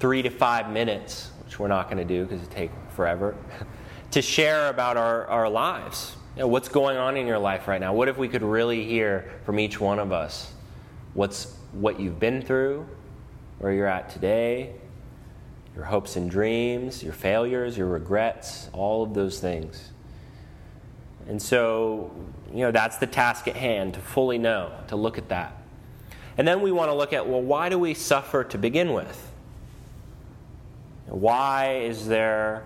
three 0.00 0.22
to 0.22 0.30
five 0.30 0.70
minutes, 0.70 1.30
which 1.44 1.58
we're 1.58 1.68
not 1.68 1.90
going 1.90 1.98
to 1.98 2.04
do 2.04 2.24
because 2.24 2.42
it 2.42 2.50
takes 2.50 2.72
forever, 2.94 3.36
to 4.12 4.22
share 4.22 4.70
about 4.70 4.96
our, 4.96 5.26
our 5.26 5.48
lives. 5.48 6.16
You 6.36 6.42
know, 6.42 6.48
what's 6.48 6.68
going 6.68 6.96
on 6.96 7.16
in 7.16 7.26
your 7.26 7.38
life 7.38 7.68
right 7.68 7.80
now? 7.80 7.92
What 7.92 8.08
if 8.08 8.16
we 8.16 8.28
could 8.28 8.42
really 8.42 8.84
hear 8.84 9.30
from 9.44 9.58
each 9.58 9.78
one 9.80 9.98
of 9.98 10.12
us 10.12 10.52
what's 11.14 11.56
what 11.72 11.98
you've 11.98 12.20
been 12.20 12.42
through, 12.42 12.86
where 13.58 13.72
you're 13.72 13.86
at 13.86 14.10
today, 14.10 14.74
your 15.76 15.84
hopes 15.84 16.16
and 16.16 16.30
dreams, 16.30 17.02
your 17.02 17.12
failures, 17.12 17.76
your 17.76 17.86
regrets, 17.86 18.70
all 18.72 19.02
of 19.02 19.12
those 19.12 19.38
things. 19.38 19.90
And 21.28 21.40
so, 21.40 22.10
you 22.52 22.60
know, 22.60 22.70
that's 22.70 22.96
the 22.96 23.06
task 23.06 23.46
at 23.46 23.56
hand 23.56 23.94
to 23.94 24.00
fully 24.00 24.38
know, 24.38 24.72
to 24.88 24.96
look 24.96 25.18
at 25.18 25.28
that. 25.28 25.54
And 26.38 26.48
then 26.48 26.62
we 26.62 26.72
want 26.72 26.90
to 26.90 26.94
look 26.94 27.12
at 27.12 27.28
well, 27.28 27.42
why 27.42 27.68
do 27.68 27.78
we 27.78 27.92
suffer 27.94 28.42
to 28.44 28.58
begin 28.58 28.92
with? 28.92 29.22
Why 31.06 31.76
is 31.76 32.06
there 32.06 32.64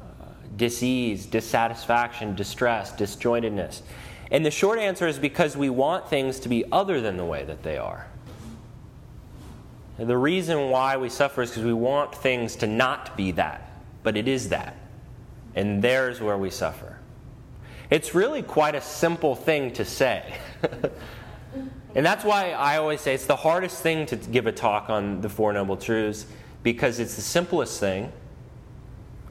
uh, 0.00 0.24
disease, 0.56 1.26
dissatisfaction, 1.26 2.34
distress, 2.34 2.92
disjointedness? 2.92 3.82
And 4.30 4.44
the 4.44 4.50
short 4.50 4.78
answer 4.78 5.06
is 5.06 5.18
because 5.18 5.56
we 5.56 5.70
want 5.70 6.08
things 6.08 6.40
to 6.40 6.48
be 6.48 6.64
other 6.72 7.00
than 7.00 7.16
the 7.16 7.24
way 7.24 7.44
that 7.44 7.62
they 7.62 7.76
are. 7.76 8.06
The 9.98 10.16
reason 10.16 10.70
why 10.70 10.96
we 10.98 11.08
suffer 11.08 11.42
is 11.42 11.50
because 11.50 11.64
we 11.64 11.72
want 11.72 12.14
things 12.14 12.56
to 12.56 12.66
not 12.66 13.16
be 13.16 13.32
that, 13.32 13.70
but 14.02 14.16
it 14.16 14.28
is 14.28 14.50
that. 14.50 14.76
And 15.54 15.82
there's 15.82 16.20
where 16.20 16.36
we 16.36 16.50
suffer. 16.50 16.98
It's 17.88 18.14
really 18.14 18.42
quite 18.42 18.74
a 18.74 18.80
simple 18.80 19.34
thing 19.34 19.72
to 19.74 19.84
say. 19.84 20.34
and 21.94 22.04
that's 22.04 22.24
why 22.24 22.50
I 22.50 22.76
always 22.76 23.00
say 23.00 23.14
it's 23.14 23.26
the 23.26 23.36
hardest 23.36 23.82
thing 23.82 24.04
to 24.06 24.16
give 24.16 24.46
a 24.46 24.52
talk 24.52 24.90
on 24.90 25.22
the 25.22 25.30
Four 25.30 25.52
Noble 25.54 25.76
Truths 25.76 26.26
because 26.62 26.98
it's 26.98 27.14
the 27.16 27.22
simplest 27.22 27.80
thing. 27.80 28.12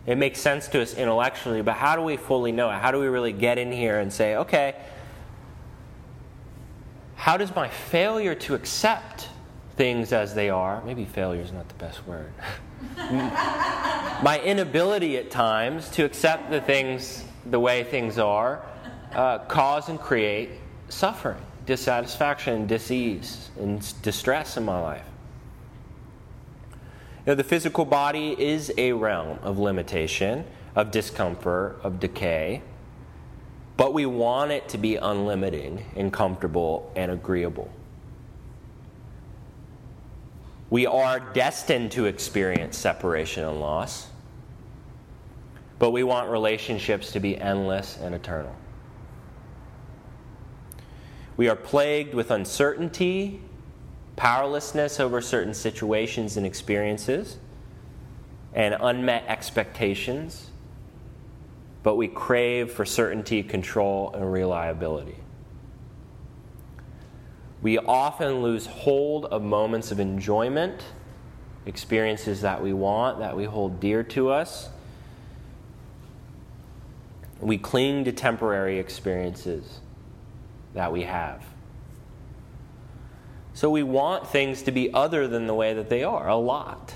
It 0.08 0.18
makes 0.18 0.40
sense 0.40 0.68
to 0.70 0.82
us 0.82 0.96
intellectually, 0.96 1.62
but 1.62 1.74
how 1.74 1.96
do 1.96 2.02
we 2.02 2.18
fully 2.18 2.52
know 2.52 2.72
it? 2.72 2.76
How 2.76 2.92
do 2.92 3.00
we 3.00 3.08
really 3.08 3.34
get 3.34 3.58
in 3.58 3.72
here 3.72 4.00
and 4.00 4.12
say, 4.12 4.36
okay, 4.38 4.76
how 7.16 7.38
does 7.38 7.54
my 7.56 7.68
failure 7.68 8.36
to 8.36 8.56
accept 8.56 9.30
things 9.76 10.14
as 10.14 10.34
they 10.34 10.50
are, 10.50 10.82
maybe 10.86 11.06
failure 11.06 11.42
is 11.42 11.52
not 11.52 11.68
the 11.68 11.76
best 11.76 12.06
word, 12.08 12.32
my 12.98 14.42
inability 14.44 15.18
at 15.18 15.30
times 15.30 15.90
to 15.90 16.06
accept 16.06 16.50
the 16.50 16.62
things 16.62 17.24
the 17.46 17.60
way 17.60 17.84
things 17.84 18.18
are, 18.18 18.64
uh, 19.14 19.40
cause 19.40 19.90
and 19.90 20.00
create 20.00 20.50
suffering, 20.90 21.42
dissatisfaction, 21.66 22.68
disease, 22.68 23.50
and 23.60 23.94
distress 24.02 24.58
in 24.58 24.66
my 24.66 24.80
life. 24.80 25.06
You 27.26 27.32
know, 27.32 27.36
the 27.36 27.44
physical 27.44 27.86
body 27.86 28.36
is 28.38 28.72
a 28.78 28.94
realm 28.94 29.40
of 29.42 29.58
limitation, 29.58 30.46
of 30.76 30.92
discomfort, 30.92 31.80
of 31.84 32.00
decay, 32.00 32.62
but 33.78 33.94
we 33.94 34.06
want 34.06 34.52
it 34.52 34.70
to 34.70 34.78
be 34.78 34.96
unlimiting 34.96 35.84
and 35.96 36.14
comfortable 36.14 36.92
and 36.96 37.12
agreeable. 37.12 37.70
We 40.70 40.86
are 40.88 41.20
destined 41.20 41.92
to 41.94 42.06
experience 42.06 42.78
separation 42.78 43.44
and 43.44 43.60
loss 43.60 44.10
but 45.78 45.92
we 45.92 46.04
want 46.04 46.30
relationships 46.30 47.12
to 47.12 47.20
be 47.20 47.38
endless 47.38 47.98
and 47.98 48.16
eternal. 48.16 48.56
We 51.38 51.50
are 51.50 51.56
plagued 51.56 52.14
with 52.14 52.32
uncertainty, 52.32 53.42
powerlessness 54.16 55.00
over 55.02 55.20
certain 55.20 55.54
situations 55.54 56.38
and 56.38 56.46
experiences, 56.46 57.38
and 58.54 58.76
unmet 58.80 59.26
expectations, 59.28 60.50
but 61.84 61.96
we 61.96 62.08
crave 62.08 62.72
for 62.72 62.86
certainty, 62.86 63.44
control, 63.44 64.12
and 64.14 64.32
reliability. 64.32 65.18
We 67.66 67.80
often 67.80 68.44
lose 68.44 68.68
hold 68.68 69.26
of 69.26 69.42
moments 69.42 69.90
of 69.90 70.00
enjoyment, 70.00 70.84
experiences 71.66 72.42
that 72.42 72.62
we 72.62 72.74
want, 72.74 73.18
that 73.18 73.36
we 73.36 73.46
hold 73.46 73.80
dear 73.80 74.04
to 74.04 74.30
us 74.30 74.70
we 77.40 77.58
cling 77.58 78.06
to 78.06 78.12
temporary 78.12 78.78
experiences 78.78 79.80
that 80.76 80.92
we 80.92 81.04
have. 81.04 81.44
So 83.56 83.72
we 83.72 83.82
want 83.82 84.28
things 84.28 84.62
to 84.64 84.72
be 84.72 84.94
other 84.94 85.28
than 85.28 85.48
the 85.48 85.56
way 85.56 85.74
that 85.74 85.90
they 85.90 86.04
are 86.04 86.28
a 86.28 86.36
lot. 86.36 86.94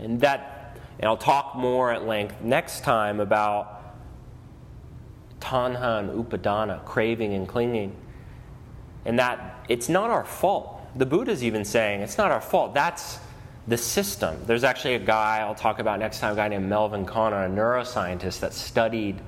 And 0.00 0.20
that 0.20 0.78
and 0.98 1.06
I'll 1.06 1.16
talk 1.16 1.54
more 1.54 1.92
at 1.92 2.08
length 2.08 2.40
next 2.42 2.82
time 2.82 3.20
about 3.20 3.94
tanha 5.38 6.00
and 6.00 6.10
upadana, 6.10 6.84
craving 6.84 7.34
and 7.34 7.46
clinging. 7.46 7.96
And 9.04 9.18
that 9.18 9.64
it's 9.68 9.88
not 9.88 10.10
our 10.10 10.24
fault. 10.24 10.80
The 10.96 11.06
Buddha's 11.06 11.42
even 11.42 11.64
saying 11.64 12.00
it's 12.02 12.18
not 12.18 12.30
our 12.30 12.40
fault. 12.40 12.74
That's 12.74 13.18
the 13.66 13.76
system. 13.76 14.36
There's 14.46 14.64
actually 14.64 14.94
a 14.94 15.00
guy 15.00 15.38
I'll 15.38 15.54
talk 15.54 15.78
about 15.78 15.98
next 15.98 16.18
time, 16.18 16.32
a 16.32 16.36
guy 16.36 16.48
named 16.48 16.68
Melvin 16.68 17.06
Konner, 17.06 17.44
a 17.44 17.48
neuroscientist 17.48 18.40
that 18.40 18.52
studied 18.52 19.20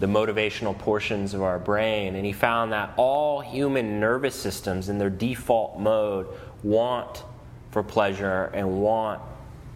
the 0.00 0.06
motivational 0.06 0.76
portions 0.76 1.34
of 1.34 1.42
our 1.42 1.58
brain, 1.58 2.16
and 2.16 2.24
he 2.24 2.32
found 2.32 2.72
that 2.72 2.92
all 2.96 3.40
human 3.40 4.00
nervous 4.00 4.34
systems 4.34 4.88
in 4.88 4.98
their 4.98 5.10
default 5.10 5.78
mode 5.78 6.26
want 6.62 7.22
for 7.70 7.82
pleasure 7.82 8.50
and 8.54 8.80
want 8.80 9.20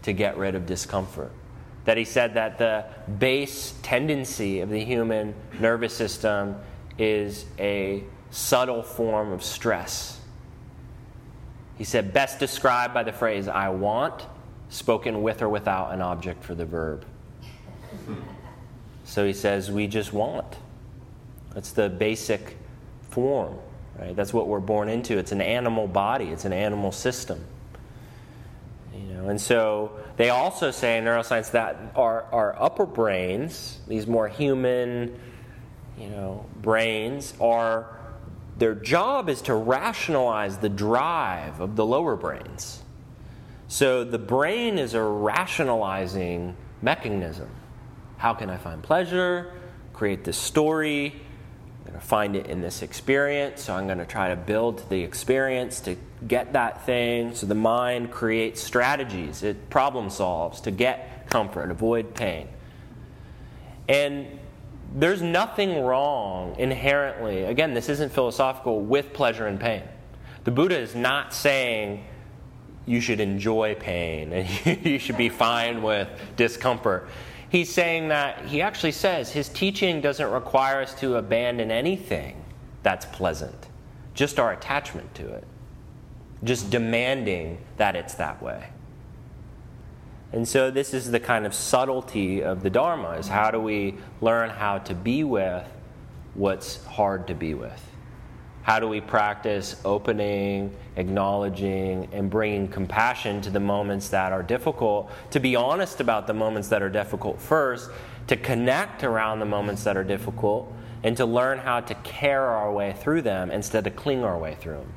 to 0.02 0.12
get 0.12 0.36
rid 0.36 0.54
of 0.54 0.66
discomfort. 0.66 1.30
That 1.84 1.98
he 1.98 2.04
said 2.04 2.34
that 2.34 2.58
the 2.58 2.86
base 3.18 3.74
tendency 3.82 4.60
of 4.60 4.70
the 4.70 4.82
human 4.82 5.34
nervous 5.60 5.94
system 5.94 6.56
is 6.98 7.44
a 7.58 8.02
subtle 8.34 8.82
form 8.82 9.30
of 9.30 9.44
stress. 9.44 10.20
He 11.78 11.84
said, 11.84 12.12
best 12.12 12.40
described 12.40 12.92
by 12.92 13.04
the 13.04 13.12
phrase, 13.12 13.46
I 13.46 13.68
want, 13.68 14.26
spoken 14.70 15.22
with 15.22 15.40
or 15.40 15.48
without 15.48 15.92
an 15.92 16.02
object 16.02 16.42
for 16.42 16.56
the 16.56 16.64
verb. 16.64 17.04
So 19.04 19.24
he 19.24 19.32
says, 19.32 19.70
we 19.70 19.86
just 19.86 20.12
want. 20.12 20.56
That's 21.54 21.70
the 21.70 21.88
basic 21.88 22.56
form, 23.10 23.56
right? 24.00 24.16
That's 24.16 24.34
what 24.34 24.48
we're 24.48 24.58
born 24.58 24.88
into. 24.88 25.16
It's 25.16 25.30
an 25.30 25.40
animal 25.40 25.86
body, 25.86 26.26
it's 26.26 26.44
an 26.44 26.52
animal 26.52 26.90
system. 26.90 27.44
You 28.96 29.14
know, 29.14 29.28
and 29.28 29.40
so 29.40 29.92
they 30.16 30.30
also 30.30 30.72
say 30.72 30.98
in 30.98 31.04
neuroscience 31.04 31.52
that 31.52 31.76
our, 31.94 32.24
our 32.32 32.60
upper 32.60 32.86
brains, 32.86 33.78
these 33.86 34.08
more 34.08 34.26
human, 34.26 35.20
you 35.96 36.08
know, 36.08 36.46
brains, 36.62 37.34
are 37.40 38.00
their 38.56 38.74
job 38.74 39.28
is 39.28 39.42
to 39.42 39.54
rationalize 39.54 40.58
the 40.58 40.68
drive 40.68 41.60
of 41.60 41.76
the 41.76 41.84
lower 41.84 42.16
brains. 42.16 42.82
So 43.68 44.04
the 44.04 44.18
brain 44.18 44.78
is 44.78 44.94
a 44.94 45.02
rationalizing 45.02 46.56
mechanism. 46.80 47.48
How 48.18 48.34
can 48.34 48.50
I 48.50 48.56
find 48.56 48.82
pleasure? 48.82 49.52
Create 49.92 50.24
this 50.24 50.36
story. 50.36 51.14
I'm 51.80 51.90
going 51.90 52.00
to 52.00 52.06
find 52.06 52.36
it 52.36 52.46
in 52.46 52.60
this 52.60 52.82
experience. 52.82 53.62
So 53.62 53.74
I'm 53.74 53.86
going 53.86 53.98
to 53.98 54.06
try 54.06 54.28
to 54.28 54.36
build 54.36 54.88
the 54.88 55.02
experience 55.02 55.80
to 55.80 55.96
get 56.28 56.52
that 56.52 56.86
thing. 56.86 57.34
So 57.34 57.46
the 57.46 57.54
mind 57.54 58.10
creates 58.10 58.62
strategies, 58.62 59.42
it 59.42 59.68
problem 59.70 60.10
solves 60.10 60.60
to 60.62 60.70
get 60.70 61.28
comfort, 61.28 61.70
avoid 61.70 62.14
pain. 62.14 62.48
And 63.88 64.38
there's 64.94 65.20
nothing 65.20 65.82
wrong 65.82 66.54
inherently, 66.56 67.42
again, 67.42 67.74
this 67.74 67.88
isn't 67.88 68.12
philosophical, 68.12 68.80
with 68.80 69.12
pleasure 69.12 69.46
and 69.46 69.58
pain. 69.58 69.82
The 70.44 70.52
Buddha 70.52 70.78
is 70.78 70.94
not 70.94 71.34
saying 71.34 72.04
you 72.86 73.00
should 73.00 73.18
enjoy 73.18 73.74
pain 73.74 74.32
and 74.32 74.86
you 74.86 74.98
should 74.98 75.16
be 75.16 75.28
fine 75.28 75.82
with 75.82 76.08
discomfort. 76.36 77.08
he's 77.48 77.72
saying 77.72 78.08
that 78.08 78.44
he 78.46 78.62
actually 78.62 78.92
says 78.92 79.32
his 79.32 79.48
teaching 79.48 80.00
doesn't 80.00 80.30
require 80.30 80.82
us 80.82 80.94
to 81.00 81.16
abandon 81.16 81.70
anything 81.70 82.44
that's 82.82 83.06
pleasant, 83.06 83.68
just 84.14 84.38
our 84.38 84.52
attachment 84.52 85.12
to 85.14 85.26
it, 85.28 85.44
just 86.44 86.70
demanding 86.70 87.58
that 87.78 87.96
it's 87.96 88.14
that 88.14 88.40
way. 88.42 88.68
And 90.34 90.48
so, 90.48 90.68
this 90.68 90.92
is 90.94 91.12
the 91.12 91.20
kind 91.20 91.46
of 91.46 91.54
subtlety 91.54 92.42
of 92.42 92.64
the 92.64 92.68
Dharma 92.68 93.10
is 93.10 93.28
how 93.28 93.52
do 93.52 93.60
we 93.60 93.94
learn 94.20 94.50
how 94.50 94.78
to 94.78 94.92
be 94.92 95.22
with 95.22 95.64
what's 96.34 96.84
hard 96.86 97.28
to 97.28 97.36
be 97.36 97.54
with? 97.54 97.80
How 98.64 98.80
do 98.80 98.88
we 98.88 99.00
practice 99.00 99.80
opening, 99.84 100.74
acknowledging, 100.96 102.08
and 102.12 102.30
bringing 102.30 102.66
compassion 102.66 103.42
to 103.42 103.50
the 103.50 103.60
moments 103.60 104.08
that 104.08 104.32
are 104.32 104.42
difficult? 104.42 105.08
To 105.30 105.38
be 105.38 105.54
honest 105.54 106.00
about 106.00 106.26
the 106.26 106.34
moments 106.34 106.66
that 106.70 106.82
are 106.82 106.90
difficult 106.90 107.40
first, 107.40 107.88
to 108.26 108.36
connect 108.36 109.04
around 109.04 109.38
the 109.38 109.46
moments 109.46 109.84
that 109.84 109.96
are 109.96 110.02
difficult, 110.02 110.74
and 111.04 111.16
to 111.16 111.26
learn 111.26 111.58
how 111.58 111.78
to 111.78 111.94
care 111.94 112.42
our 112.42 112.72
way 112.72 112.92
through 112.92 113.22
them 113.22 113.52
instead 113.52 113.86
of 113.86 113.94
cling 113.94 114.24
our 114.24 114.36
way 114.36 114.56
through 114.58 114.78
them. 114.78 114.92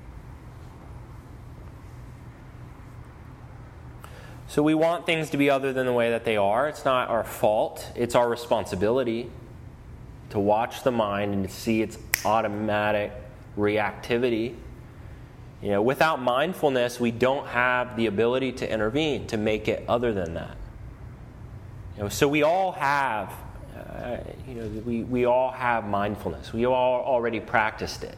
So 4.48 4.64
we 4.64 4.74
want 4.74 5.06
things 5.06 5.30
to 5.32 5.38
be 5.38 5.50
other 5.50 5.74
than 5.74 5.86
the 5.86 5.94
way 5.94 6.12
that 6.12 6.24
they 6.24 6.38
are. 6.38 6.70
It's 6.70 6.86
not 6.86 7.10
our 7.10 7.24
fault, 7.24 7.92
it's 7.96 8.16
our 8.16 8.30
responsibility 8.30 9.30
to 10.30 10.40
watch 10.40 10.84
the 10.84 10.92
mind 10.92 11.34
and 11.34 11.48
to 11.48 11.54
see 11.54 11.82
its 11.82 11.98
automatic 12.26 13.12
reactivity. 13.58 14.56
You 15.62 15.72
know, 15.72 15.82
without 15.82 16.22
mindfulness, 16.22 17.00
we 17.00 17.12
don't 17.12 17.48
have 17.48 17.98
the 17.98 18.06
ability 18.06 18.52
to 18.54 18.72
intervene 18.72 19.28
to 19.28 19.38
make 19.38 19.68
it 19.68 19.84
other 19.88 20.14
than 20.14 20.36
that. 20.36 20.56
You 21.98 22.04
know, 22.04 22.10
so 22.10 22.28
we 22.28 22.44
all 22.44 22.74
have, 22.74 23.34
uh, 23.76 24.18
you 24.48 24.54
know, 24.54 24.68
we, 24.86 25.04
we 25.04 25.26
all 25.26 25.52
have 25.52 25.88
mindfulness. 25.88 26.54
We 26.54 26.66
all 26.66 27.02
already 27.02 27.40
practiced 27.40 28.04
it. 28.04 28.18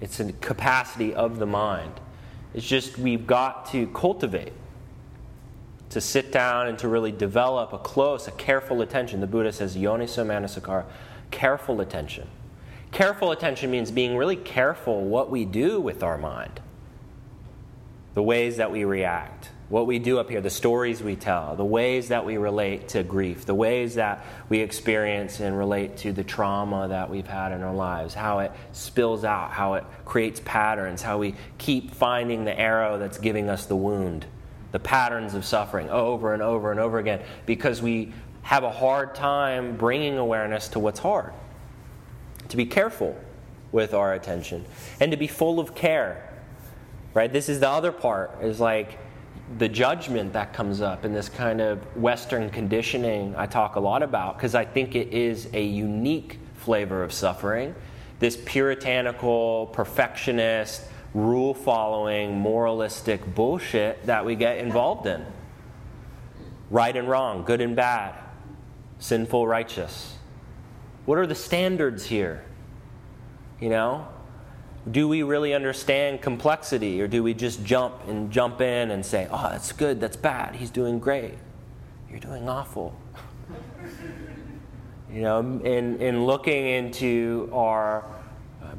It's 0.00 0.18
a 0.18 0.32
capacity 0.32 1.14
of 1.14 1.38
the 1.38 1.46
mind. 1.46 1.92
It's 2.54 2.66
just 2.66 2.98
we've 2.98 3.26
got 3.26 3.70
to 3.72 3.86
cultivate, 3.88 4.52
to 5.92 6.00
sit 6.00 6.32
down 6.32 6.68
and 6.68 6.78
to 6.78 6.88
really 6.88 7.12
develop 7.12 7.72
a 7.72 7.78
close, 7.78 8.28
a 8.28 8.32
careful 8.32 8.82
attention. 8.82 9.20
The 9.20 9.26
Buddha 9.26 9.52
says, 9.52 9.76
yoniso 9.76 10.24
manasikara, 10.26 10.84
careful 11.30 11.80
attention. 11.80 12.28
Careful 12.90 13.32
attention 13.32 13.70
means 13.70 13.90
being 13.90 14.16
really 14.16 14.36
careful 14.36 15.02
what 15.04 15.30
we 15.30 15.44
do 15.44 15.80
with 15.80 16.02
our 16.02 16.18
mind, 16.18 16.60
the 18.14 18.22
ways 18.22 18.58
that 18.58 18.70
we 18.70 18.84
react, 18.84 19.48
what 19.70 19.86
we 19.86 19.98
do 19.98 20.18
up 20.18 20.28
here, 20.28 20.42
the 20.42 20.50
stories 20.50 21.02
we 21.02 21.16
tell, 21.16 21.56
the 21.56 21.64
ways 21.64 22.08
that 22.08 22.26
we 22.26 22.36
relate 22.36 22.88
to 22.88 23.02
grief, 23.02 23.46
the 23.46 23.54
ways 23.54 23.94
that 23.94 24.22
we 24.50 24.58
experience 24.58 25.40
and 25.40 25.56
relate 25.56 25.96
to 25.96 26.12
the 26.12 26.22
trauma 26.22 26.88
that 26.88 27.08
we've 27.08 27.26
had 27.26 27.52
in 27.52 27.62
our 27.62 27.74
lives, 27.74 28.12
how 28.12 28.40
it 28.40 28.52
spills 28.72 29.24
out, 29.24 29.50
how 29.50 29.74
it 29.74 29.84
creates 30.04 30.42
patterns, 30.44 31.00
how 31.00 31.16
we 31.16 31.34
keep 31.56 31.94
finding 31.94 32.44
the 32.44 32.58
arrow 32.58 32.98
that's 32.98 33.16
giving 33.16 33.48
us 33.48 33.64
the 33.64 33.76
wound, 33.76 34.26
the 34.72 34.80
patterns 34.80 35.34
of 35.34 35.44
suffering 35.44 35.88
over 35.90 36.34
and 36.34 36.42
over 36.42 36.70
and 36.70 36.80
over 36.80 36.98
again 36.98 37.22
because 37.46 37.80
we 37.80 38.12
have 38.42 38.64
a 38.64 38.70
hard 38.70 39.14
time 39.14 39.76
bringing 39.76 40.18
awareness 40.18 40.68
to 40.68 40.78
what's 40.78 40.98
hard 40.98 41.32
to 42.48 42.56
be 42.56 42.66
careful 42.66 43.16
with 43.72 43.94
our 43.94 44.12
attention 44.12 44.64
and 45.00 45.10
to 45.10 45.16
be 45.16 45.26
full 45.26 45.58
of 45.58 45.74
care. 45.74 46.28
Right? 47.14 47.32
This 47.32 47.48
is 47.48 47.60
the 47.60 47.68
other 47.68 47.92
part, 47.92 48.42
is 48.42 48.60
like 48.60 48.98
the 49.58 49.68
judgment 49.68 50.32
that 50.34 50.52
comes 50.52 50.80
up 50.80 51.04
in 51.04 51.12
this 51.12 51.28
kind 51.28 51.60
of 51.60 51.78
Western 51.96 52.50
conditioning 52.50 53.34
I 53.36 53.46
talk 53.46 53.76
a 53.76 53.80
lot 53.80 54.02
about, 54.02 54.36
because 54.36 54.54
I 54.54 54.64
think 54.64 54.94
it 54.94 55.08
is 55.08 55.48
a 55.52 55.64
unique 55.64 56.38
flavor 56.54 57.02
of 57.02 57.12
suffering. 57.12 57.74
This 58.18 58.36
puritanical, 58.36 59.66
perfectionist, 59.72 60.84
rule 61.14 61.54
following, 61.54 62.38
moralistic 62.38 63.34
bullshit 63.34 64.06
that 64.06 64.24
we 64.24 64.34
get 64.34 64.58
involved 64.58 65.06
in. 65.06 65.24
Right 66.70 66.96
and 66.96 67.08
wrong, 67.08 67.44
good 67.44 67.60
and 67.60 67.76
bad, 67.76 68.14
sinful, 68.98 69.46
righteous. 69.46 70.16
What 71.04 71.18
are 71.18 71.26
the 71.26 71.34
standards 71.34 72.06
here? 72.06 72.44
You 73.60 73.68
know? 73.68 74.08
Do 74.90 75.06
we 75.06 75.22
really 75.22 75.54
understand 75.54 76.22
complexity 76.22 77.00
or 77.00 77.06
do 77.06 77.22
we 77.22 77.34
just 77.34 77.64
jump 77.64 78.08
and 78.08 78.32
jump 78.32 78.60
in 78.60 78.90
and 78.90 79.04
say, 79.06 79.28
oh, 79.30 79.48
that's 79.50 79.70
good, 79.70 80.00
that's 80.00 80.16
bad, 80.16 80.56
he's 80.56 80.70
doing 80.70 80.98
great, 80.98 81.34
you're 82.10 82.18
doing 82.18 82.48
awful? 82.48 82.96
you 85.12 85.20
know, 85.20 85.38
in, 85.38 86.00
in 86.00 86.24
looking 86.26 86.66
into 86.66 87.48
our 87.52 88.04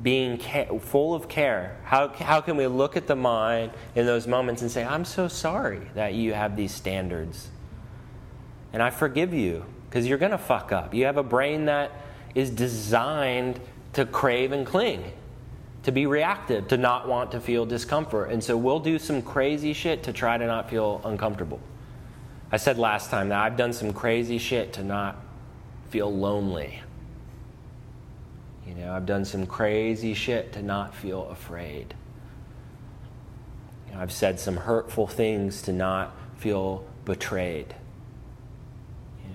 being 0.04 0.38
ca- 0.38 0.78
full 0.80 1.16
of 1.16 1.28
care, 1.30 1.78
how, 1.86 2.10
how 2.10 2.42
can 2.42 2.58
we 2.58 2.68
look 2.68 2.98
at 2.98 3.08
the 3.08 3.16
mind 3.16 3.72
in 3.96 4.06
those 4.06 4.28
moments 4.28 4.62
and 4.62 4.70
say, 4.70 4.84
I'm 4.84 5.06
so 5.06 5.28
sorry 5.28 5.82
that 5.96 6.14
you 6.14 6.34
have 6.34 6.56
these 6.56 6.74
standards? 6.74 7.50
And 8.74 8.84
I 8.84 8.90
forgive 8.90 9.34
you 9.34 9.66
because 9.90 10.06
you're 10.06 10.18
going 10.18 10.32
to 10.32 10.38
fuck 10.38 10.72
up. 10.72 10.94
You 10.94 11.06
have 11.06 11.18
a 11.18 11.24
brain 11.24 11.66
that 11.66 11.92
is 12.36 12.50
designed 12.50 13.60
to 13.94 14.06
crave 14.06 14.52
and 14.52 14.66
cling, 14.66 15.14
to 15.84 15.92
be 15.92 16.06
reactive, 16.06 16.68
to 16.70 16.78
not 16.78 17.08
want 17.08 17.32
to 17.32 17.40
feel 17.40 17.66
discomfort. 17.66 18.32
And 18.32 18.44
so 18.44 18.58
we'll 18.58 18.80
do 18.80 19.00
some 19.00 19.22
crazy 19.22 19.72
shit 19.72 20.04
to 20.04 20.14
try 20.14 20.38
to 20.38 20.46
not 20.46 20.70
feel 20.70 21.00
uncomfortable. 21.06 21.62
I 22.52 22.58
said 22.58 22.78
last 22.78 23.10
time 23.10 23.30
that 23.30 23.40
I've 23.40 23.56
done 23.56 23.72
some 23.72 23.94
crazy 23.94 24.38
shit 24.38 24.74
to 24.74 24.84
not 24.84 25.16
feel 25.90 26.14
lonely. 26.14 26.82
You 28.68 28.76
know, 28.76 28.94
I've 28.94 29.06
done 29.06 29.26
some 29.26 29.46
crazy 29.46 30.14
shit 30.14 30.54
to 30.54 30.62
not 30.62 30.96
feel 30.96 31.28
afraid. 31.30 31.94
You 33.88 33.96
know, 33.96 34.02
I've 34.02 34.12
said 34.12 34.40
some 34.40 34.58
hurtful 34.58 35.08
things 35.08 35.62
to 35.64 35.74
not 35.74 36.16
feel 36.38 36.86
betrayed. 37.06 37.76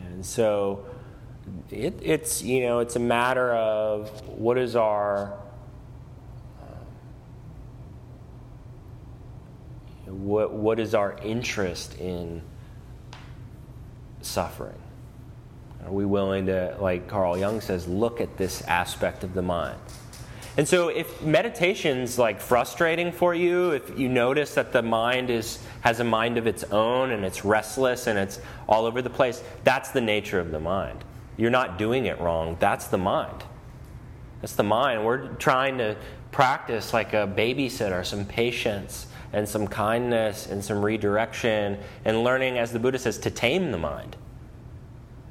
And 0.06 0.24
so 0.24 0.86
it, 1.70 1.98
it's 2.02 2.42
you 2.42 2.62
know 2.62 2.80
it's 2.80 2.96
a 2.96 3.00
matter 3.00 3.54
of 3.54 4.08
what 4.26 4.58
is 4.58 4.74
our 4.74 5.38
uh, 6.60 6.64
what 10.06 10.52
what 10.52 10.80
is 10.80 10.94
our 10.94 11.16
interest 11.22 11.96
in 11.98 12.42
suffering 14.22 14.80
are 15.84 15.92
we 15.92 16.04
willing 16.04 16.46
to 16.46 16.76
like 16.80 17.08
carl 17.08 17.36
jung 17.36 17.60
says 17.60 17.86
look 17.86 18.20
at 18.20 18.36
this 18.36 18.62
aspect 18.62 19.24
of 19.24 19.34
the 19.34 19.42
mind 19.42 19.78
and 20.56 20.66
so 20.66 20.88
if 20.88 21.22
meditation's 21.22 22.18
like 22.18 22.40
frustrating 22.40 23.12
for 23.12 23.34
you 23.34 23.70
if 23.70 23.98
you 23.98 24.08
notice 24.08 24.54
that 24.54 24.72
the 24.72 24.82
mind 24.82 25.30
is 25.30 25.58
has 25.80 26.00
a 26.00 26.04
mind 26.04 26.36
of 26.36 26.46
its 26.46 26.64
own 26.64 27.10
and 27.10 27.24
it's 27.24 27.44
restless 27.44 28.06
and 28.06 28.18
it's 28.18 28.40
all 28.68 28.86
over 28.86 29.02
the 29.02 29.10
place 29.10 29.42
that's 29.64 29.90
the 29.90 30.00
nature 30.00 30.40
of 30.40 30.50
the 30.50 30.60
mind 30.60 31.04
you're 31.38 31.50
not 31.50 31.78
doing 31.78 32.06
it 32.06 32.20
wrong. 32.20 32.56
That's 32.58 32.88
the 32.88 32.98
mind. 32.98 33.44
That's 34.42 34.54
the 34.54 34.64
mind. 34.64 35.06
We're 35.06 35.28
trying 35.36 35.78
to 35.78 35.96
practice 36.32 36.92
like 36.92 37.14
a 37.14 37.32
babysitter, 37.34 38.04
some 38.04 38.26
patience 38.26 39.06
and 39.32 39.48
some 39.48 39.68
kindness 39.68 40.48
and 40.48 40.62
some 40.62 40.84
redirection 40.84 41.78
and 42.04 42.24
learning, 42.24 42.58
as 42.58 42.72
the 42.72 42.78
Buddha 42.78 42.98
says, 42.98 43.18
to 43.18 43.30
tame 43.30 43.70
the 43.70 43.78
mind. 43.78 44.16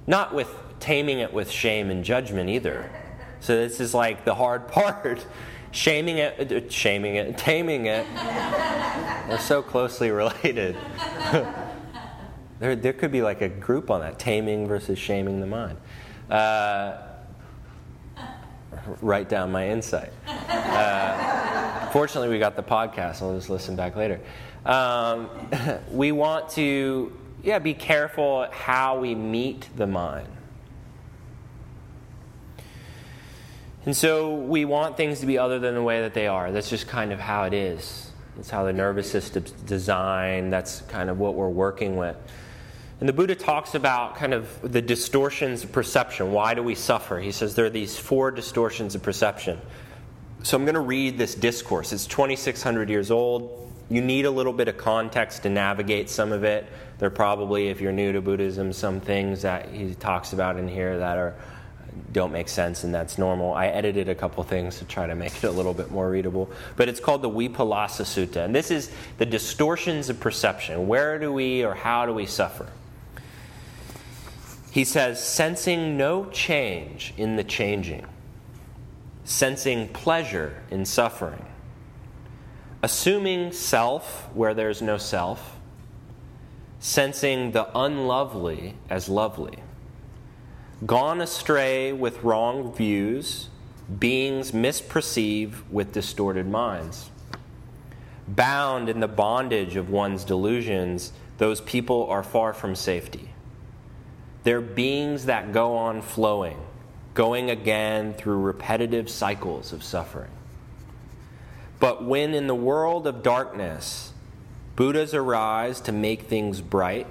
Not 0.08 0.34
with 0.34 0.50
taming 0.80 1.20
it 1.20 1.34
with 1.34 1.52
shame 1.52 1.90
and 1.90 2.04
judgment 2.04 2.50
either. 2.50 2.90
So 3.40 3.56
this 3.56 3.80
is 3.80 3.94
like 3.94 4.26
the 4.26 4.34
hard 4.34 4.68
part. 4.72 5.26
Shaming 5.72 6.18
it, 6.18 6.52
uh, 6.52 6.70
shaming 6.70 7.18
it, 7.18 7.38
taming 7.38 7.86
it. 7.86 8.08
They're 8.16 9.38
so 9.38 9.62
closely 9.62 10.10
related. 10.12 10.78
there, 12.60 12.76
there 12.76 12.94
could 12.94 13.12
be 13.12 13.22
like 13.22 13.42
a 13.42 13.50
group 13.50 13.92
on 13.92 14.00
that 14.00 14.18
taming 14.18 14.68
versus 14.68 14.98
shaming 14.98 15.42
the 15.42 15.46
mind. 15.46 15.78
Uh, 16.32 16.98
write 19.02 19.30
down 19.30 19.52
my 19.52 19.68
insight. 19.68 20.12
Uh, 20.26 21.90
fortunately, 21.90 22.30
we 22.30 22.40
got 22.40 22.56
the 22.56 22.64
podcast. 22.64 23.22
I'll 23.22 23.36
just 23.36 23.50
listen 23.50 23.76
back 23.76 23.96
later. 23.96 24.20
Um, 24.66 25.30
we 25.92 26.12
want 26.12 26.50
to, 26.52 27.12
yeah, 27.44 27.60
be 27.60 27.74
careful 27.74 28.48
how 28.52 29.00
we 29.00 29.16
meet 29.16 29.70
the 29.76 29.88
mind. 29.88 30.28
And 33.86 33.96
so 33.96 34.36
we 34.36 34.66
want 34.66 34.98
things 34.98 35.22
to 35.22 35.26
be 35.26 35.38
other 35.38 35.60
than 35.60 35.74
the 35.74 35.82
way 35.82 36.02
that 36.02 36.14
they 36.14 36.28
are. 36.28 36.52
That's 36.52 36.70
just 36.70 36.88
kind 36.88 37.14
of 37.14 37.22
how 37.22 37.44
it 37.44 37.54
is. 37.54 38.12
That's 38.36 38.50
how 38.50 38.66
the 38.66 38.74
nervous 38.74 39.10
system's 39.10 39.52
designed. 39.52 40.52
That's 40.52 40.82
kind 40.82 41.10
of 41.10 41.20
what 41.20 41.36
we're 41.36 41.48
working 41.48 41.96
with. 41.96 42.18
And 43.00 43.08
the 43.08 43.14
Buddha 43.14 43.36
talks 43.36 43.76
about 43.76 44.16
kind 44.16 44.34
of 44.34 44.60
the 44.62 44.82
distortions 44.82 45.64
of 45.64 45.72
perception. 45.72 46.32
Why 46.32 46.54
do 46.54 46.64
we 46.64 46.76
suffer? 46.76 47.20
He 47.20 47.32
says 47.32 47.56
there 47.56 47.66
are 47.66 47.70
these 47.70 47.98
four 47.98 48.32
distortions 48.32 48.96
of 48.96 49.04
perception 49.04 49.60
So 50.44 50.58
I'm 50.58 50.66
going 50.66 50.76
to 50.76 50.82
read 50.82 51.18
this 51.18 51.36
discourse. 51.36 51.94
It's 51.94 52.08
2,600 52.08 52.90
years 52.90 53.10
old. 53.10 53.72
You 53.90 54.02
need 54.02 54.26
a 54.26 54.32
little 54.32 54.54
bit 54.54 54.68
of 54.68 54.78
context 54.78 55.44
to 55.44 55.50
navigate 55.50 56.10
some 56.10 56.32
of 56.32 56.44
it. 56.44 56.68
There 57.00 57.10
probably, 57.10 57.70
if 57.70 57.80
you're 57.80 57.92
new 57.92 58.12
to 58.12 58.22
Buddhism, 58.22 58.74
some 58.74 59.00
things 59.00 59.44
that 59.44 59.70
he 59.70 59.96
talks 59.96 60.34
about 60.34 60.58
in 60.58 60.68
here 60.68 61.00
that 61.00 61.18
are 61.18 61.36
don't 62.12 62.32
make 62.32 62.48
sense, 62.48 62.84
and 62.84 62.94
that's 62.94 63.18
normal. 63.18 63.54
I 63.54 63.68
edited 63.68 64.10
a 64.10 64.16
couple 64.16 64.44
things 64.44 64.80
to 64.80 64.86
try 64.86 65.08
to 65.08 65.16
make 65.16 65.36
it 65.36 65.44
a 65.44 65.52
little 65.52 65.74
bit 65.74 65.92
more 65.92 66.10
readable. 66.10 66.50
But 66.76 66.90
it's 66.90 67.00
called 67.00 67.22
the 67.22 67.30
Vipallasa 67.30 68.04
Sutta. 68.04 68.46
And 68.46 68.56
this 68.56 68.72
is 68.72 68.92
the 69.18 69.26
distortions 69.26 70.10
of 70.10 70.20
perception. 70.20 70.88
Where 70.88 71.20
do 71.20 71.34
we 71.34 71.64
or 71.66 71.74
how 71.74 72.06
do 72.06 72.14
we 72.14 72.26
suffer? 72.26 72.68
He 74.72 74.84
says, 74.84 75.24
sensing 75.24 75.98
no 75.98 76.26
change 76.26 77.14
in 77.18 77.36
the 77.36 77.44
changing, 77.44 78.06
sensing 79.24 79.88
pleasure 79.88 80.62
in 80.70 80.86
suffering, 80.86 81.44
assuming 82.84 83.52
self 83.52 84.30
where 84.34 84.54
there's 84.54 84.82
no 84.82 84.98
self, 84.98 85.58
sensing 86.80 87.52
the 87.52 87.68
unlovely 87.78 88.76
as 88.90 89.10
lovely 89.10 89.64
gone 90.86 91.22
astray 91.22 91.92
with 91.92 92.24
wrong 92.24 92.72
views, 92.72 93.50
beings 93.98 94.52
misperceive 94.52 95.68
with 95.72 95.92
distorted 95.92 96.48
minds. 96.48 97.10
Bound 98.28 98.88
in 98.90 99.00
the 99.00 99.08
bondage 99.08 99.76
of 99.76 99.90
one's 99.90 100.24
delusions, 100.24 101.14
those 101.40 101.62
people 101.62 102.08
are 102.10 102.24
far 102.24 102.54
from 102.54 102.76
safety. 102.76 103.30
They're 104.44 104.62
beings 104.62 105.26
that 105.26 105.52
go 105.52 105.76
on 105.76 106.02
flowing, 106.02 106.58
going 107.16 107.50
again 107.50 108.14
through 108.14 108.38
repetitive 108.38 109.10
cycles 109.10 109.74
of 109.74 109.84
suffering. 109.84 110.32
But 111.80 112.04
when 112.04 112.34
in 112.34 112.48
the 112.48 112.56
world 112.56 113.06
of 113.06 113.22
darkness, 113.24 114.14
Buddhas 114.76 115.14
arise 115.14 115.80
to 115.82 115.92
make 115.92 116.24
things 116.24 116.62
bright, 116.62 117.08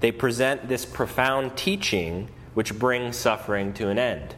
they 0.00 0.12
present 0.12 0.68
this 0.68 0.84
profound 0.84 1.56
teaching 1.56 2.28
which 2.54 2.78
brings 2.78 3.16
suffering 3.16 3.72
to 3.74 3.88
an 3.88 3.98
end. 3.98 4.34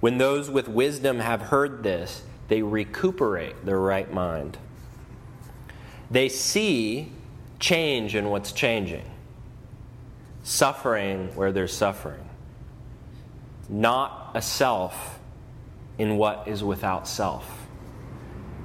When 0.00 0.18
those 0.18 0.50
with 0.50 0.68
wisdom 0.68 1.20
have 1.20 1.42
heard 1.42 1.82
this, 1.82 2.22
they 2.48 2.62
recuperate 2.62 3.64
their 3.64 3.80
right 3.80 4.12
mind. 4.12 4.58
They 6.10 6.28
see 6.28 7.12
change 7.58 8.14
in 8.14 8.30
what's 8.30 8.52
changing, 8.52 9.04
suffering 10.42 11.34
where 11.34 11.50
there's 11.50 11.72
suffering, 11.72 12.28
not 13.68 14.30
a 14.34 14.42
self 14.42 15.15
in 15.98 16.16
what 16.16 16.46
is 16.46 16.62
without 16.62 17.08
self. 17.08 17.66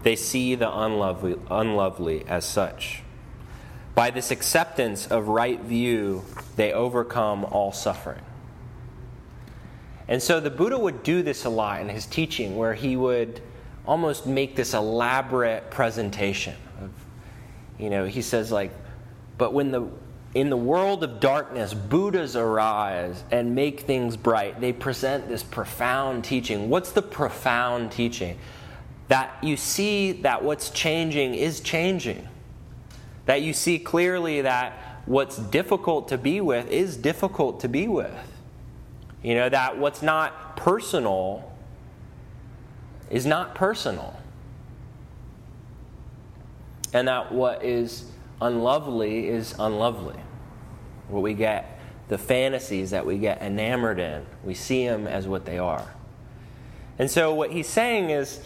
They 0.04 0.16
see 0.16 0.56
the 0.56 0.72
unlovely, 0.72 1.38
unlovely 1.50 2.26
as 2.28 2.46
such. 2.46 3.04
By 3.94 4.10
this 4.10 4.32
acceptance 4.32 5.08
of 5.08 5.28
right 5.28 5.60
view, 5.60 6.24
they 6.56 6.74
overcome 6.74 7.46
all 7.46 7.72
suffering. 7.72 8.22
And 10.08 10.22
so 10.22 10.40
the 10.40 10.50
Buddha 10.50 10.78
would 10.78 11.04
do 11.04 11.22
this 11.22 11.46
a 11.46 11.50
lot 11.50 11.82
in 11.82 11.90
his 11.90 12.06
teaching, 12.06 12.58
where 12.58 12.74
he 12.74 12.98
would 12.98 13.42
almost 13.86 14.26
make 14.26 14.56
this 14.56 14.74
elaborate 14.74 15.70
presentation 15.72 16.56
of, 16.82 16.92
you 17.80 17.90
know, 17.90 18.06
he 18.06 18.22
says, 18.22 18.52
like, 18.52 18.72
but 19.38 19.54
when 19.54 19.72
the 19.72 19.88
in 20.34 20.50
the 20.50 20.58
world 20.58 21.04
of 21.04 21.20
darkness, 21.20 21.74
Buddhas 21.74 22.36
arise 22.36 23.24
and 23.32 23.54
make 23.54 23.82
things 23.82 24.16
bright. 24.16 24.62
They 24.62 24.72
present 24.72 25.28
this 25.28 25.44
profound 25.44 26.24
teaching. 26.24 26.70
What's 26.70 26.92
the 26.92 27.02
profound 27.02 27.92
teaching? 27.92 28.38
That 29.10 29.38
you 29.44 29.58
see 29.58 30.14
that 30.14 30.44
what's 30.44 30.70
changing 30.70 31.36
is 31.36 31.60
changing. 31.60 32.28
That 33.26 33.42
you 33.42 33.52
see 33.52 33.78
clearly 33.78 34.42
that 34.42 35.02
what's 35.06 35.38
difficult 35.38 36.08
to 36.10 36.18
be 36.18 36.40
with 36.40 36.70
is 36.72 36.96
difficult 36.96 37.60
to 37.62 37.68
be 37.68 37.90
with. 37.90 38.14
You 39.22 39.36
know, 39.36 39.50
that 39.50 39.78
what's 39.78 40.02
not 40.02 40.56
personal 40.56 41.52
is 43.10 43.26
not 43.26 43.54
personal. 43.54 44.18
And 46.94 47.08
that 47.10 47.34
what 47.34 47.64
is 47.66 48.06
unlovely 48.42 49.28
is 49.28 49.56
unlovely. 49.60 50.20
What 51.08 51.22
we 51.22 51.34
get, 51.34 51.80
the 52.08 52.18
fantasies 52.18 52.90
that 52.90 53.06
we 53.06 53.18
get 53.18 53.42
enamored 53.42 54.00
in, 54.00 54.26
we 54.44 54.54
see 54.54 54.88
them 54.88 55.08
as 55.08 55.28
what 55.28 55.46
they 55.46 55.60
are. 55.60 55.88
And 57.00 57.10
so 57.10 57.34
what 57.34 57.52
he's 57.52 57.68
saying 57.68 58.10
is, 58.10 58.42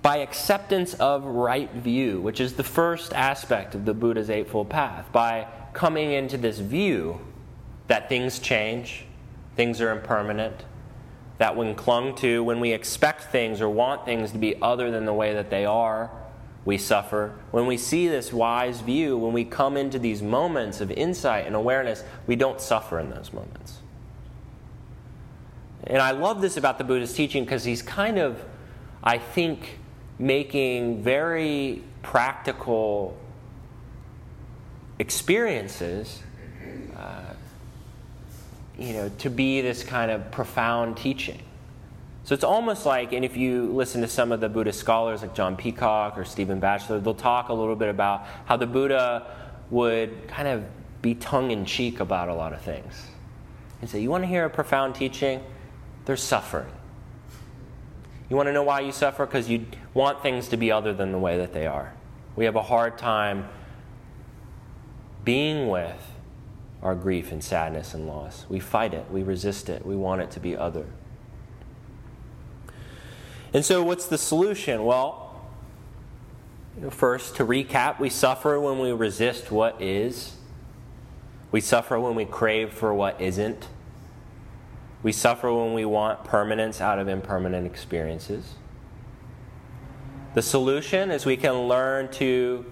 by 0.00 0.18
acceptance 0.18 0.94
of 0.94 1.24
right 1.24 1.70
view, 1.72 2.20
which 2.20 2.40
is 2.40 2.54
the 2.54 2.64
first 2.64 3.12
aspect 3.12 3.74
of 3.74 3.84
the 3.84 3.94
Buddha's 3.94 4.30
Eightfold 4.30 4.70
Path, 4.70 5.10
by 5.12 5.46
coming 5.72 6.12
into 6.12 6.36
this 6.38 6.58
view 6.60 7.20
that 7.88 8.08
things 8.08 8.38
change, 8.38 9.04
things 9.56 9.80
are 9.80 9.90
impermanent, 9.90 10.64
that 11.38 11.56
when 11.56 11.74
clung 11.74 12.14
to, 12.16 12.42
when 12.44 12.60
we 12.60 12.72
expect 12.72 13.24
things 13.24 13.60
or 13.60 13.68
want 13.68 14.04
things 14.04 14.32
to 14.32 14.38
be 14.38 14.60
other 14.62 14.90
than 14.90 15.04
the 15.04 15.12
way 15.12 15.34
that 15.34 15.50
they 15.50 15.64
are, 15.64 16.10
we 16.64 16.78
suffer. 16.78 17.34
When 17.50 17.66
we 17.66 17.76
see 17.76 18.08
this 18.08 18.32
wise 18.32 18.80
view, 18.80 19.16
when 19.16 19.32
we 19.32 19.44
come 19.44 19.76
into 19.76 19.98
these 19.98 20.22
moments 20.22 20.80
of 20.80 20.90
insight 20.90 21.46
and 21.46 21.56
awareness, 21.56 22.04
we 22.26 22.36
don't 22.36 22.60
suffer 22.60 22.98
in 22.98 23.10
those 23.10 23.32
moments. 23.32 23.78
And 25.84 26.02
I 26.02 26.10
love 26.10 26.40
this 26.40 26.56
about 26.56 26.78
the 26.78 26.84
Buddha's 26.84 27.14
teaching 27.14 27.44
because 27.44 27.64
he's 27.64 27.82
kind 27.82 28.18
of, 28.18 28.44
I 29.02 29.18
think, 29.18 29.78
making 30.18 31.02
very 31.02 31.82
practical 32.02 33.16
experiences, 34.98 36.22
uh, 36.96 37.32
you 38.78 38.92
know, 38.92 39.10
to 39.18 39.30
be 39.30 39.60
this 39.60 39.84
kind 39.84 40.10
of 40.10 40.30
profound 40.30 40.96
teaching. 40.96 41.40
So 42.28 42.34
it's 42.34 42.44
almost 42.44 42.84
like, 42.84 43.14
and 43.14 43.24
if 43.24 43.38
you 43.38 43.72
listen 43.72 44.02
to 44.02 44.06
some 44.06 44.32
of 44.32 44.40
the 44.40 44.50
Buddhist 44.50 44.78
scholars 44.78 45.22
like 45.22 45.34
John 45.34 45.56
Peacock 45.56 46.18
or 46.18 46.26
Stephen 46.26 46.60
Batchelor, 46.60 47.00
they'll 47.00 47.14
talk 47.14 47.48
a 47.48 47.54
little 47.54 47.74
bit 47.74 47.88
about 47.88 48.26
how 48.44 48.58
the 48.58 48.66
Buddha 48.66 49.26
would 49.70 50.28
kind 50.28 50.46
of 50.46 50.62
be 51.00 51.14
tongue 51.14 51.52
in 51.52 51.64
cheek 51.64 52.00
about 52.00 52.28
a 52.28 52.34
lot 52.34 52.52
of 52.52 52.60
things. 52.60 53.06
And 53.80 53.88
say, 53.88 54.02
You 54.02 54.10
want 54.10 54.24
to 54.24 54.28
hear 54.28 54.44
a 54.44 54.50
profound 54.50 54.94
teaching? 54.94 55.42
There's 56.04 56.22
suffering. 56.22 56.68
You 58.28 58.36
want 58.36 58.48
to 58.48 58.52
know 58.52 58.62
why 58.62 58.80
you 58.80 58.92
suffer? 58.92 59.24
Because 59.24 59.48
you 59.48 59.64
want 59.94 60.22
things 60.22 60.48
to 60.48 60.58
be 60.58 60.70
other 60.70 60.92
than 60.92 61.12
the 61.12 61.18
way 61.18 61.38
that 61.38 61.54
they 61.54 61.66
are. 61.66 61.94
We 62.36 62.44
have 62.44 62.56
a 62.56 62.62
hard 62.62 62.98
time 62.98 63.48
being 65.24 65.68
with 65.68 66.12
our 66.82 66.94
grief 66.94 67.32
and 67.32 67.42
sadness 67.42 67.94
and 67.94 68.06
loss. 68.06 68.44
We 68.50 68.60
fight 68.60 68.92
it, 68.92 69.10
we 69.10 69.22
resist 69.22 69.70
it, 69.70 69.86
we 69.86 69.96
want 69.96 70.20
it 70.20 70.30
to 70.32 70.40
be 70.40 70.54
other. 70.54 70.84
And 73.52 73.64
so, 73.64 73.82
what's 73.82 74.06
the 74.06 74.18
solution? 74.18 74.84
Well, 74.84 75.40
first, 76.90 77.36
to 77.36 77.44
recap, 77.44 77.98
we 77.98 78.10
suffer 78.10 78.60
when 78.60 78.78
we 78.78 78.92
resist 78.92 79.50
what 79.50 79.80
is, 79.80 80.36
we 81.50 81.60
suffer 81.60 81.98
when 81.98 82.14
we 82.14 82.24
crave 82.24 82.72
for 82.72 82.92
what 82.92 83.20
isn't. 83.20 83.68
We 85.02 85.12
suffer 85.12 85.52
when 85.52 85.74
we 85.74 85.84
want 85.84 86.24
permanence 86.24 86.80
out 86.80 86.98
of 86.98 87.08
impermanent 87.08 87.66
experiences. 87.66 88.54
The 90.34 90.42
solution 90.42 91.10
is 91.10 91.24
we 91.24 91.36
can 91.36 91.68
learn 91.68 92.08
to 92.12 92.66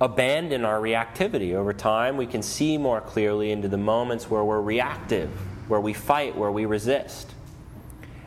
abandon 0.00 0.64
our 0.64 0.80
reactivity. 0.80 1.54
Over 1.54 1.72
time, 1.72 2.16
we 2.16 2.26
can 2.26 2.42
see 2.42 2.78
more 2.78 3.00
clearly 3.00 3.50
into 3.50 3.68
the 3.68 3.76
moments 3.76 4.30
where 4.30 4.44
we're 4.44 4.60
reactive, 4.60 5.30
where 5.68 5.80
we 5.80 5.92
fight, 5.92 6.36
where 6.36 6.52
we 6.52 6.64
resist, 6.64 7.30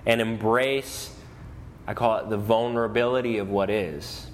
and 0.06 0.22
embrace, 0.22 1.16
I 1.90 1.96
call 1.96 2.20
it 2.20 2.30
the 2.30 2.38
vulnerability 2.38 3.40
of 3.40 3.50
what 3.50 3.72
is. 3.72 4.28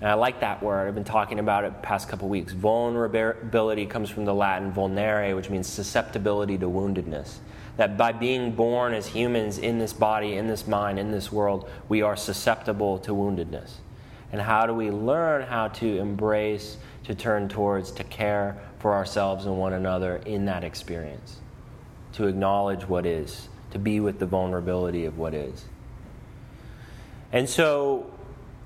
And 0.00 0.08
I 0.08 0.14
like 0.14 0.38
that 0.42 0.62
word. 0.62 0.86
I've 0.86 0.94
been 0.94 1.02
talking 1.02 1.40
about 1.40 1.64
it 1.64 1.82
past 1.82 2.08
couple 2.08 2.28
weeks. 2.28 2.52
Vulnerability 2.52 3.84
comes 3.84 4.10
from 4.10 4.24
the 4.26 4.32
Latin 4.32 4.70
vulnere, 4.72 5.34
which 5.34 5.50
means 5.50 5.66
susceptibility 5.66 6.56
to 6.58 6.66
woundedness. 6.66 7.38
That 7.78 7.96
by 7.96 8.12
being 8.12 8.52
born 8.52 8.94
as 8.94 9.08
humans 9.08 9.58
in 9.58 9.80
this 9.80 9.92
body, 9.92 10.36
in 10.36 10.46
this 10.46 10.68
mind, 10.68 11.00
in 11.00 11.10
this 11.10 11.32
world, 11.32 11.68
we 11.88 12.02
are 12.02 12.14
susceptible 12.14 13.00
to 13.00 13.10
woundedness. 13.10 13.72
And 14.30 14.40
how 14.40 14.66
do 14.66 14.72
we 14.72 14.92
learn 14.92 15.42
how 15.42 15.66
to 15.66 15.98
embrace, 15.98 16.76
to 17.06 17.16
turn 17.16 17.48
towards, 17.48 17.90
to 17.90 18.04
care 18.04 18.56
for 18.78 18.94
ourselves 18.94 19.46
and 19.46 19.58
one 19.58 19.72
another 19.72 20.18
in 20.18 20.44
that 20.44 20.62
experience? 20.62 21.38
To 22.12 22.28
acknowledge 22.28 22.86
what 22.86 23.04
is, 23.04 23.48
to 23.72 23.80
be 23.80 23.98
with 23.98 24.20
the 24.20 24.26
vulnerability 24.26 25.06
of 25.06 25.18
what 25.18 25.34
is. 25.34 25.64
And 27.36 27.46
so, 27.46 28.10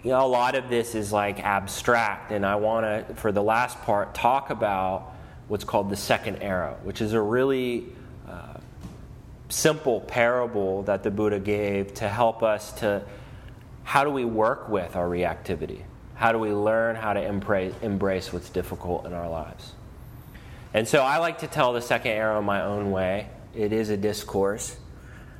you 0.05 0.11
know, 0.11 0.25
a 0.25 0.29
lot 0.29 0.55
of 0.55 0.69
this 0.69 0.95
is 0.95 1.13
like 1.13 1.41
abstract, 1.41 2.31
and 2.31 2.47
I 2.47 2.55
want 2.55 3.09
to, 3.09 3.15
for 3.17 3.33
the 3.33 3.43
last 3.43 3.83
part, 3.83 4.15
talk 4.15 4.51
about 4.51 5.13
what's 5.49 5.65
called 5.65 5.91
the 5.91 5.97
second 5.97 6.37
arrow, 6.37 6.79
which 6.85 7.01
is 7.01 7.13
a 7.13 7.21
really 7.21 7.87
uh, 8.29 8.59
simple 9.49 10.03
parable 10.03 10.85
that 10.85 11.03
the 11.03 11.11
Buddha 11.11 11.41
gave 11.41 11.95
to 11.95 12.09
help 12.09 12.45
us 12.45 12.71
to 12.75 13.03
how 13.83 14.05
do 14.05 14.11
we 14.11 14.25
work 14.25 14.69
with 14.69 14.95
our 14.95 15.09
reactivity? 15.09 15.83
How 16.15 16.31
do 16.31 16.39
we 16.39 16.53
learn 16.53 16.95
how 16.95 17.13
to 17.13 17.21
embrace, 17.21 17.75
embrace 17.83 18.33
what's 18.33 18.51
difficult 18.51 19.05
in 19.05 19.13
our 19.13 19.29
lives? 19.29 19.73
And 20.75 20.87
so 20.87 21.03
I 21.03 21.19
like 21.19 21.41
to 21.41 21.49
tell 21.49 21.73
the 21.73 21.83
second 21.83 22.13
arrow 22.13 22.41
my 22.41 22.63
own 22.63 22.93
way. 22.93 23.31
It 23.53 23.73
is 23.73 23.91
a 23.91 23.97
discourse. 23.97 24.77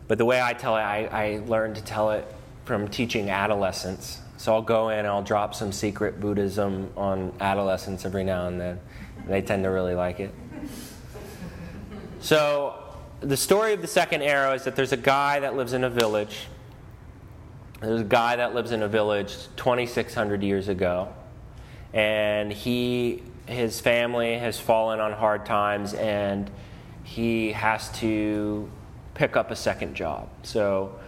But 0.09 0.19
the 0.19 0.25
way 0.25 0.43
I 0.43 0.53
tell 0.53 0.77
it, 0.77 0.81
I, 0.81 1.05
I 1.05 1.43
learned 1.47 1.77
to 1.77 1.85
tell 1.85 2.11
it 2.11 2.27
from 2.71 2.87
teaching 2.87 3.31
adolescents. 3.31 4.21
So 4.37 4.55
I'll 4.55 4.63
go 4.63 4.91
in 4.91 5.01
and 5.01 5.09
I'll 5.09 5.25
drop 5.25 5.57
some 5.57 5.73
secret 5.73 6.21
Buddhism 6.21 6.89
on 6.97 7.33
adolescents 7.41 8.05
every 8.05 8.23
now 8.23 8.47
and 8.47 8.61
then. 8.61 8.79
They 9.27 9.43
tend 9.43 9.65
to 9.65 9.71
really 9.71 9.97
like 9.97 10.21
it. 10.21 10.33
So 12.21 12.81
the 13.23 13.37
story 13.37 13.73
of 13.73 13.83
the 13.83 13.89
second 13.89 14.23
arrow 14.23 14.55
is 14.55 14.63
that 14.63 14.77
there's 14.77 14.93
a 14.93 14.97
guy 14.97 15.41
that 15.41 15.57
lives 15.57 15.73
in 15.73 15.83
a 15.83 15.91
village. 15.91 16.47
There's 17.81 18.03
a 18.03 18.05
guy 18.05 18.37
that 18.37 18.55
lives 18.55 18.71
in 18.71 18.85
a 18.85 18.89
village 18.89 19.35
2,600 19.57 20.41
years 20.45 20.69
ago, 20.69 21.13
and 21.93 22.53
he, 22.53 23.25
his 23.47 23.81
family 23.81 24.39
has 24.39 24.61
fallen 24.61 25.01
on 25.01 25.11
hard 25.11 25.45
times, 25.45 25.93
and 25.95 26.49
he 27.03 27.51
has 27.51 27.91
to 27.99 28.71
pick 29.15 29.37
up 29.37 29.51
a 29.51 29.57
second 29.57 29.97
job. 29.97 30.29
So 30.45 31.01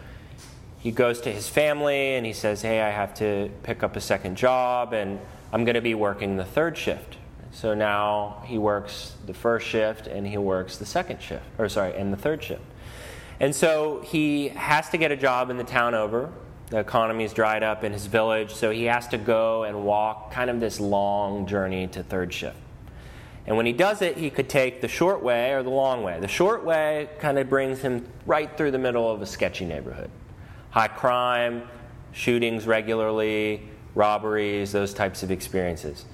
he 0.82 0.90
goes 0.90 1.20
to 1.20 1.30
his 1.30 1.48
family 1.48 2.16
and 2.16 2.26
he 2.26 2.32
says, 2.32 2.60
Hey, 2.60 2.80
I 2.80 2.90
have 2.90 3.14
to 3.14 3.48
pick 3.62 3.84
up 3.84 3.94
a 3.94 4.00
second 4.00 4.36
job, 4.36 4.92
and 4.92 5.20
I'm 5.52 5.64
going 5.64 5.76
to 5.76 5.80
be 5.80 5.94
working 5.94 6.36
the 6.36 6.44
third 6.44 6.76
shift. 6.76 7.18
So 7.52 7.72
now 7.72 8.42
he 8.46 8.58
works 8.58 9.14
the 9.24 9.34
first 9.34 9.66
shift 9.66 10.06
and 10.08 10.26
he 10.26 10.38
works 10.38 10.78
the 10.78 10.86
second 10.86 11.22
shift, 11.22 11.44
or 11.56 11.68
sorry, 11.68 11.94
and 11.94 12.12
the 12.12 12.16
third 12.16 12.42
shift. 12.42 12.62
And 13.38 13.54
so 13.54 14.00
he 14.04 14.48
has 14.48 14.88
to 14.90 14.96
get 14.96 15.12
a 15.12 15.16
job 15.16 15.50
in 15.50 15.56
the 15.56 15.64
town 15.64 15.94
over. 15.94 16.32
The 16.70 16.78
economy's 16.78 17.32
dried 17.32 17.62
up 17.62 17.84
in 17.84 17.92
his 17.92 18.06
village, 18.06 18.52
so 18.52 18.72
he 18.72 18.84
has 18.84 19.06
to 19.08 19.18
go 19.18 19.62
and 19.62 19.84
walk 19.84 20.32
kind 20.32 20.50
of 20.50 20.58
this 20.58 20.80
long 20.80 21.46
journey 21.46 21.86
to 21.88 22.02
third 22.02 22.32
shift. 22.32 22.56
And 23.46 23.56
when 23.56 23.66
he 23.66 23.72
does 23.72 24.02
it, 24.02 24.16
he 24.16 24.30
could 24.30 24.48
take 24.48 24.80
the 24.80 24.88
short 24.88 25.22
way 25.22 25.52
or 25.52 25.62
the 25.62 25.70
long 25.70 26.02
way. 26.02 26.18
The 26.18 26.28
short 26.28 26.64
way 26.64 27.08
kind 27.20 27.38
of 27.38 27.48
brings 27.48 27.80
him 27.80 28.08
right 28.26 28.56
through 28.56 28.72
the 28.72 28.78
middle 28.78 29.08
of 29.08 29.22
a 29.22 29.26
sketchy 29.26 29.64
neighborhood. 29.64 30.10
High 30.72 30.88
crime, 30.88 31.68
shootings 32.12 32.66
regularly, 32.66 33.68
robberies, 33.94 34.72
those 34.72 34.92
types 34.92 35.22
of 35.22 35.30
experiences. 35.30 36.04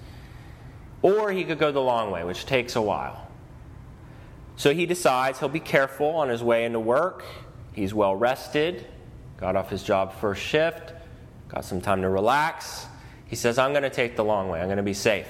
Or 1.03 1.33
he 1.33 1.45
could 1.45 1.59
go 1.59 1.73
the 1.73 1.81
long 1.81 2.11
way, 2.11 2.25
which 2.25 2.45
takes 2.45 2.77
a 2.77 2.83
while. 2.83 3.29
So 4.57 4.75
he 4.75 4.87
decides 4.87 5.39
he'll 5.39 5.49
be 5.49 5.61
careful 5.61 6.09
on 6.09 6.29
his 6.29 6.43
way 6.43 6.65
into 6.65 6.81
work. 6.81 7.25
He's 7.73 7.95
well 7.95 8.17
rested, 8.17 8.87
got 9.37 9.55
off 9.55 9.71
his 9.71 9.85
job 9.85 10.13
first 10.13 10.43
shift, 10.43 10.93
got 11.49 11.65
some 11.65 11.81
time 11.81 12.03
to 12.03 12.09
relax. 12.09 12.87
He 13.27 13.37
says, 13.37 13.59
I'm 13.59 13.71
going 13.71 13.85
to 13.85 13.91
take 13.91 14.17
the 14.17 14.25
long 14.25 14.49
way, 14.49 14.61
I'm 14.61 14.67
going 14.67 14.79
to 14.79 14.83
be 14.83 14.95
safe. 14.95 15.29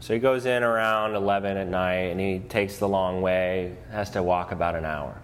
So 0.00 0.14
he 0.14 0.20
goes 0.20 0.46
in 0.46 0.62
around 0.62 1.14
11 1.14 1.56
at 1.56 1.66
night 1.66 2.10
and 2.10 2.20
he 2.20 2.38
takes 2.38 2.78
the 2.78 2.88
long 2.88 3.22
way, 3.22 3.76
has 3.90 4.10
to 4.10 4.22
walk 4.22 4.52
about 4.52 4.74
an 4.74 4.84
hour. 4.84 5.20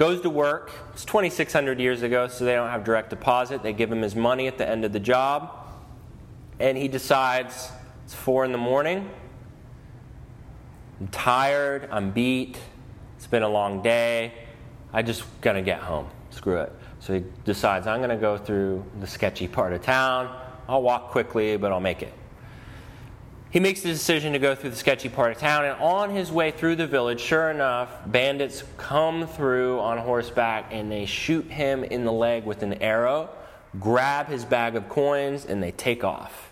Goes 0.00 0.22
to 0.22 0.30
work. 0.30 0.72
It's 0.94 1.04
2,600 1.04 1.78
years 1.78 2.00
ago, 2.00 2.26
so 2.26 2.46
they 2.46 2.54
don't 2.54 2.70
have 2.70 2.84
direct 2.84 3.10
deposit. 3.10 3.62
They 3.62 3.74
give 3.74 3.92
him 3.92 4.00
his 4.00 4.16
money 4.16 4.46
at 4.46 4.56
the 4.56 4.66
end 4.66 4.86
of 4.86 4.94
the 4.94 4.98
job. 4.98 5.50
And 6.58 6.78
he 6.78 6.88
decides 6.88 7.70
it's 8.06 8.14
four 8.14 8.46
in 8.46 8.52
the 8.52 8.56
morning. 8.56 9.10
I'm 11.00 11.08
tired. 11.08 11.86
I'm 11.92 12.12
beat. 12.12 12.58
It's 13.18 13.26
been 13.26 13.42
a 13.42 13.48
long 13.48 13.82
day. 13.82 14.32
I 14.90 15.02
just 15.02 15.22
gotta 15.42 15.60
get 15.60 15.80
home. 15.80 16.08
Screw 16.30 16.56
it. 16.56 16.72
So 17.00 17.12
he 17.12 17.24
decides 17.44 17.86
I'm 17.86 18.00
gonna 18.00 18.16
go 18.16 18.38
through 18.38 18.82
the 19.00 19.06
sketchy 19.06 19.48
part 19.48 19.74
of 19.74 19.82
town. 19.82 20.34
I'll 20.66 20.80
walk 20.80 21.10
quickly, 21.10 21.58
but 21.58 21.72
I'll 21.72 21.78
make 21.78 22.00
it. 22.00 22.14
He 23.50 23.60
makes 23.60 23.80
the 23.82 23.88
decision 23.88 24.32
to 24.34 24.38
go 24.38 24.54
through 24.54 24.70
the 24.70 24.76
sketchy 24.76 25.08
part 25.08 25.32
of 25.32 25.38
town, 25.38 25.64
and 25.64 25.80
on 25.80 26.10
his 26.10 26.30
way 26.30 26.50
through 26.50 26.76
the 26.76 26.86
village, 26.86 27.20
sure 27.20 27.50
enough, 27.50 27.90
bandits 28.06 28.62
come 28.76 29.26
through 29.26 29.80
on 29.80 29.98
horseback 29.98 30.66
and 30.70 30.90
they 30.90 31.04
shoot 31.06 31.46
him 31.46 31.82
in 31.82 32.04
the 32.04 32.12
leg 32.12 32.44
with 32.44 32.62
an 32.62 32.74
arrow, 32.74 33.28
grab 33.80 34.28
his 34.28 34.44
bag 34.44 34.76
of 34.76 34.88
coins, 34.88 35.44
and 35.44 35.62
they 35.62 35.72
take 35.72 36.04
off 36.04 36.50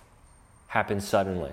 happens 0.68 1.06
suddenly. 1.06 1.50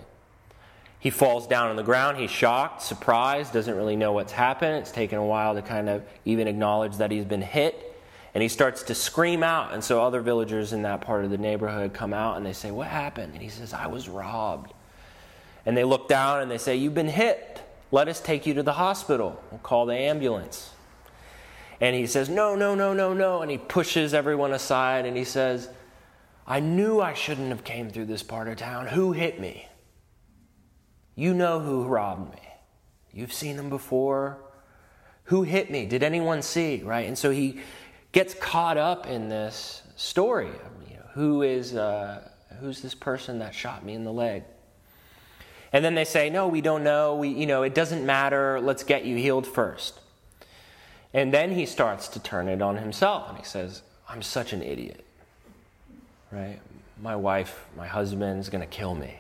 He 1.00 1.10
falls 1.10 1.48
down 1.48 1.70
on 1.70 1.76
the 1.76 1.84
ground. 1.84 2.18
He's 2.18 2.32
shocked, 2.32 2.82
surprised, 2.82 3.54
doesn't 3.54 3.76
really 3.76 3.96
know 3.96 4.14
what's 4.14 4.32
happened. 4.32 4.78
It's 4.78 4.92
taken 4.92 5.18
a 5.18 5.26
while 5.26 5.56
to 5.56 5.62
kind 5.62 5.90
of 5.90 6.04
even 6.26 6.48
acknowledge 6.48 6.98
that 6.98 7.12
he's 7.12 7.26
been 7.26 7.42
hit. 7.42 7.94
And 8.34 8.42
he 8.42 8.50
starts 8.50 8.84
to 8.84 8.96
scream 8.96 9.44
out. 9.44 9.74
And 9.74 9.84
so 9.84 10.04
other 10.04 10.20
villagers 10.22 10.74
in 10.74 10.82
that 10.82 11.02
part 11.02 11.24
of 11.24 11.32
the 11.32 11.38
neighborhood 11.38 11.94
come 11.94 12.14
out 12.14 12.38
and 12.38 12.46
they 12.46 12.54
say, 12.54 12.72
What 12.72 12.88
happened? 12.88 13.34
And 13.34 13.42
he 13.42 13.50
says, 13.50 13.72
I 13.72 13.88
was 13.88 14.10
robbed. 14.10 14.74
And 15.66 15.76
they 15.76 15.84
look 15.84 16.08
down 16.08 16.42
and 16.42 16.50
they 16.50 16.58
say, 16.58 16.76
You've 16.76 16.94
been 16.94 17.08
hit. 17.08 17.62
Let 17.92 18.08
us 18.08 18.20
take 18.20 18.46
you 18.46 18.54
to 18.56 18.64
the 18.64 18.74
hospital. 18.74 19.42
We'll 19.52 19.60
call 19.60 19.86
the 19.86 19.96
ambulance. 19.96 20.72
And 21.82 21.96
he 21.96 22.08
says, 22.08 22.30
No, 22.30 22.56
no, 22.56 22.76
no, 22.76 22.94
no, 22.94 23.14
no. 23.14 23.42
And 23.42 23.52
he 23.52 23.58
pushes 23.58 24.14
everyone 24.14 24.54
aside 24.54 25.06
and 25.06 25.18
he 25.18 25.24
says, 25.24 25.70
I 26.48 26.60
knew 26.60 27.02
I 27.02 27.14
shouldn't 27.14 27.50
have 27.50 27.64
came 27.64 27.90
through 27.90 28.06
this 28.06 28.22
part 28.24 28.48
of 28.48 28.58
town. 28.58 28.88
Who 28.88 29.14
hit 29.14 29.40
me? 29.40 29.68
You 31.16 31.34
know 31.34 31.60
who 31.60 31.86
robbed 31.86 32.32
me. 32.34 32.42
You've 33.12 33.34
seen 33.34 33.58
them 33.58 33.70
before. 33.70 34.38
Who 35.26 35.44
hit 35.44 35.72
me? 35.72 35.86
Did 35.86 36.04
anyone 36.04 36.42
see? 36.42 36.84
Right? 36.84 37.08
And 37.08 37.18
so 37.18 37.32
he 37.32 37.60
gets 38.12 38.34
caught 38.36 38.78
up 38.78 39.08
in 39.08 39.30
this 39.30 39.82
story. 39.96 40.52
You 40.88 40.98
know, 40.98 41.06
who 41.14 41.42
is 41.42 41.76
uh, 41.76 42.30
who's 42.60 42.82
this 42.82 42.94
person 42.94 43.40
that 43.40 43.56
shot 43.56 43.84
me 43.84 43.94
in 43.94 44.04
the 44.04 44.14
leg? 44.14 44.44
And 45.74 45.84
then 45.84 45.96
they 45.96 46.06
say, 46.06 46.30
"No, 46.30 46.48
we 46.48 46.62
don't 46.62 46.84
know. 46.84 47.16
We, 47.16 47.30
you 47.30 47.46
know, 47.46 47.64
it 47.64 47.76
doesn't 47.76 48.06
matter. 48.06 48.60
Let's 48.62 48.84
get 48.84 49.06
you 49.06 49.18
healed 49.18 49.48
first. 49.48 50.00
And 51.14 51.34
then 51.34 51.52
he 51.52 51.66
starts 51.66 52.08
to 52.10 52.20
turn 52.20 52.48
it 52.48 52.62
on 52.62 52.78
himself, 52.78 53.30
and 53.30 53.38
he 53.38 53.46
says, 53.46 53.82
"I'm 54.08 54.22
such 54.22 54.54
an 54.54 54.62
idiot 54.62 55.06
right? 56.36 56.60
My 57.02 57.16
wife, 57.16 57.66
my 57.78 57.88
husband 57.88 58.40
is 58.40 58.50
going 58.50 58.62
to 58.62 58.68
kill 58.68 58.96
me. 58.96 59.16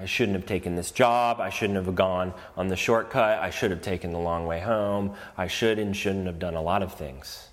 I 0.00 0.06
shouldn't 0.06 0.36
have 0.36 0.46
taken 0.46 0.76
this 0.76 0.90
job. 0.90 1.40
I 1.40 1.50
shouldn't 1.50 1.76
have 1.84 1.94
gone 1.94 2.32
on 2.56 2.68
the 2.68 2.76
shortcut. 2.76 3.38
I 3.38 3.50
should 3.50 3.70
have 3.70 3.82
taken 3.82 4.12
the 4.12 4.18
long 4.18 4.46
way 4.46 4.60
home. 4.60 5.14
I 5.36 5.46
should 5.46 5.78
and 5.78 5.94
shouldn't 5.94 6.26
have 6.26 6.38
done 6.38 6.54
a 6.54 6.62
lot 6.62 6.82
of 6.82 6.94
things. 6.94 7.48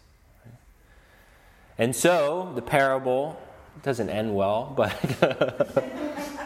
And 1.78 1.96
so 1.96 2.52
the 2.56 2.62
parable 2.62 3.40
doesn't 3.84 4.10
end 4.10 4.34
well, 4.34 4.74
but 4.76 4.92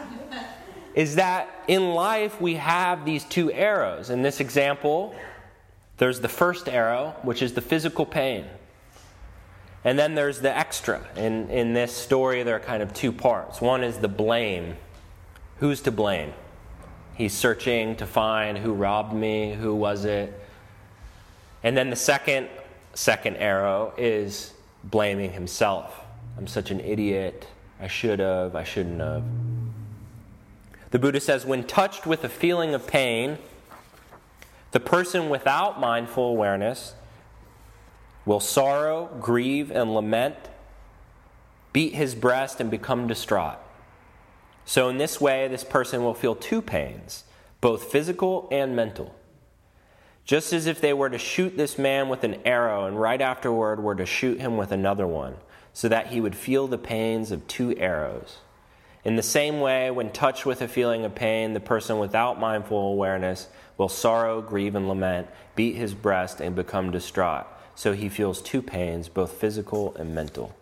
is 0.94 1.16
that 1.16 1.50
in 1.68 1.94
life 1.94 2.42
we 2.42 2.56
have 2.56 3.06
these 3.06 3.24
two 3.24 3.52
arrows. 3.52 4.10
In 4.10 4.22
this 4.22 4.40
example, 4.40 5.16
there's 5.98 6.20
the 6.20 6.30
first 6.30 6.68
arrow, 6.68 7.16
which 7.24 7.42
is 7.42 7.54
the 7.54 7.62
physical 7.62 8.06
pain. 8.06 8.46
And 9.84 9.98
then 9.98 10.16
there's 10.16 10.42
the 10.42 10.56
extra. 10.56 11.02
In, 11.16 11.50
in 11.50 11.74
this 11.74 11.96
story, 11.96 12.44
there 12.44 12.56
are 12.56 12.60
kind 12.60 12.84
of 12.84 12.94
two 12.94 13.12
parts. 13.12 13.62
One 13.62 13.84
is 13.84 13.98
the 13.98 14.08
blame. 14.08 14.76
Who's 15.58 15.82
to 15.82 15.92
blame? 15.92 16.34
He's 17.16 17.34
searching 17.34 17.96
to 17.98 18.06
find 18.06 18.58
who 18.58 18.74
robbed 18.74 19.14
me, 19.14 19.54
who 19.54 19.76
was 19.76 20.06
it. 20.06 20.40
And 21.64 21.76
then 21.78 21.90
the 21.90 21.96
second 21.96 22.50
second 22.94 23.38
arrow 23.38 23.94
is 23.98 24.54
blaming 24.84 25.32
himself. 25.32 26.02
I'm 26.38 26.48
such 26.48 26.72
an 26.72 26.80
idiot. 26.80 27.48
I 27.80 27.88
should 27.88 28.20
have, 28.20 28.56
I 28.56 28.64
shouldn't 28.64 29.00
have. 29.00 29.24
The 30.92 31.00
Buddha 31.00 31.22
says 31.22 31.46
when 31.46 31.64
touched 31.64 32.06
with 32.06 32.24
a 32.24 32.30
feeling 32.30 32.74
of 32.74 32.86
pain, 32.86 33.38
the 34.72 34.80
person 34.80 35.30
without 35.30 35.80
mindful 35.80 36.26
awareness 36.26 36.94
will 38.26 38.40
sorrow, 38.40 39.10
grieve, 39.20 39.72
and 39.72 39.94
lament, 39.94 40.36
beat 41.74 41.96
his 41.96 42.14
breast, 42.14 42.60
and 42.60 42.70
become 42.70 43.08
distraught. 43.08 43.58
So, 44.66 44.90
in 44.90 44.98
this 44.98 45.20
way, 45.20 45.48
this 45.48 45.64
person 45.64 46.04
will 46.04 46.14
feel 46.14 46.36
two 46.36 46.62
pains, 46.62 47.24
both 47.62 47.92
physical 47.92 48.48
and 48.52 48.76
mental. 48.76 49.16
Just 50.24 50.54
as 50.54 50.68
if 50.68 50.80
they 50.80 50.94
were 50.94 51.10
to 51.10 51.18
shoot 51.18 51.58
this 51.58 51.78
man 51.78 52.10
with 52.10 52.24
an 52.24 52.36
arrow 52.46 52.86
and 52.86 53.00
right 53.00 53.22
afterward 53.22 53.82
were 53.82 53.96
to 53.96 54.06
shoot 54.06 54.40
him 54.40 54.56
with 54.56 54.72
another 54.72 55.08
one, 55.08 55.36
so 55.74 55.88
that 55.88 56.08
he 56.08 56.22
would 56.22 56.36
feel 56.36 56.68
the 56.68 56.78
pains 56.78 57.32
of 57.32 57.48
two 57.48 57.76
arrows. 57.78 58.38
In 59.04 59.16
the 59.16 59.24
same 59.24 59.60
way, 59.60 59.90
when 59.90 60.12
touched 60.12 60.46
with 60.46 60.62
a 60.62 60.68
feeling 60.68 61.06
of 61.06 61.16
pain, 61.16 61.54
the 61.54 61.60
person 61.60 61.98
without 62.00 62.40
mindful 62.40 62.92
awareness 62.92 63.48
will 63.78 63.90
sorrow, 63.90 64.42
grieve, 64.42 64.76
and 64.76 64.88
lament, 64.88 65.28
beat 65.56 65.76
his 65.76 65.94
breast, 65.94 66.40
and 66.40 66.56
become 66.56 66.92
distraught 66.92 67.48
so 67.76 67.94
he 67.94 68.10
feels 68.10 68.42
two 68.42 68.62
pains, 68.62 69.10
both 69.10 69.32
physical 69.34 69.96
and 69.96 70.14
mental. 70.14 70.56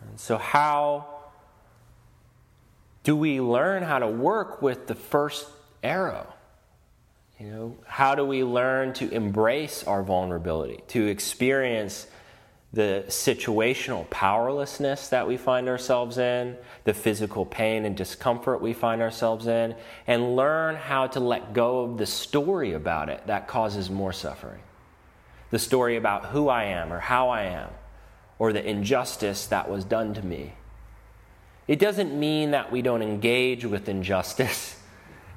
And 0.00 0.18
so, 0.18 0.38
how 0.38 1.06
do 3.02 3.16
we 3.16 3.40
learn 3.40 3.82
how 3.82 3.98
to 3.98 4.06
work 4.06 4.62
with 4.62 4.86
the 4.86 4.94
first 4.94 5.46
arrow? 5.82 6.32
You 7.38 7.46
know, 7.46 7.76
how 7.86 8.14
do 8.14 8.24
we 8.24 8.42
learn 8.42 8.94
to 8.94 9.10
embrace 9.10 9.84
our 9.84 10.02
vulnerability, 10.02 10.82
to 10.88 11.06
experience 11.06 12.06
the 12.72 13.04
situational 13.08 14.08
powerlessness 14.10 15.08
that 15.08 15.26
we 15.26 15.36
find 15.36 15.68
ourselves 15.68 16.18
in, 16.18 16.56
the 16.84 16.92
physical 16.92 17.46
pain 17.46 17.84
and 17.86 17.96
discomfort 17.96 18.60
we 18.60 18.74
find 18.74 19.00
ourselves 19.00 19.46
in, 19.46 19.74
and 20.06 20.36
learn 20.36 20.76
how 20.76 21.06
to 21.06 21.20
let 21.20 21.54
go 21.54 21.80
of 21.80 21.96
the 21.96 22.06
story 22.06 22.74
about 22.74 23.08
it 23.08 23.26
that 23.26 23.48
causes 23.48 23.88
more 23.88 24.12
suffering. 24.12 24.60
The 25.50 25.58
story 25.58 25.96
about 25.96 26.26
who 26.26 26.48
I 26.48 26.64
am 26.64 26.92
or 26.92 27.00
how 27.00 27.30
I 27.30 27.44
am, 27.44 27.70
or 28.38 28.52
the 28.52 28.64
injustice 28.64 29.46
that 29.46 29.70
was 29.70 29.84
done 29.84 30.12
to 30.14 30.24
me. 30.24 30.52
It 31.66 31.78
doesn't 31.78 32.18
mean 32.18 32.50
that 32.50 32.70
we 32.70 32.82
don't 32.82 33.02
engage 33.02 33.64
with 33.64 33.88
injustice. 33.88 34.74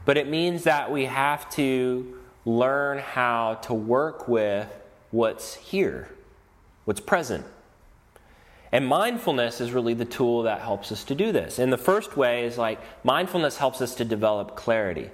But 0.04 0.18
it 0.18 0.28
means 0.28 0.64
that 0.64 0.92
we 0.92 1.06
have 1.06 1.48
to 1.52 2.18
learn 2.44 2.98
how 2.98 3.56
to 3.64 3.74
work 3.74 4.28
with 4.28 4.68
what's 5.12 5.54
here, 5.54 6.10
what's 6.86 7.00
present. 7.00 7.46
And 8.72 8.88
mindfulness 8.88 9.60
is 9.60 9.72
really 9.72 9.94
the 9.94 10.06
tool 10.06 10.44
that 10.44 10.62
helps 10.62 10.92
us 10.92 11.04
to 11.06 11.16
do 11.16 11.32
this. 11.32 11.60
And 11.60 11.74
the 11.74 11.78
first 11.78 12.16
way 12.16 12.46
is 12.46 12.58
like 12.58 12.80
mindfulness 13.04 13.58
helps 13.58 13.82
us 13.82 13.96
to 13.96 14.06
develop 14.06 14.56
clarity. 14.56 15.10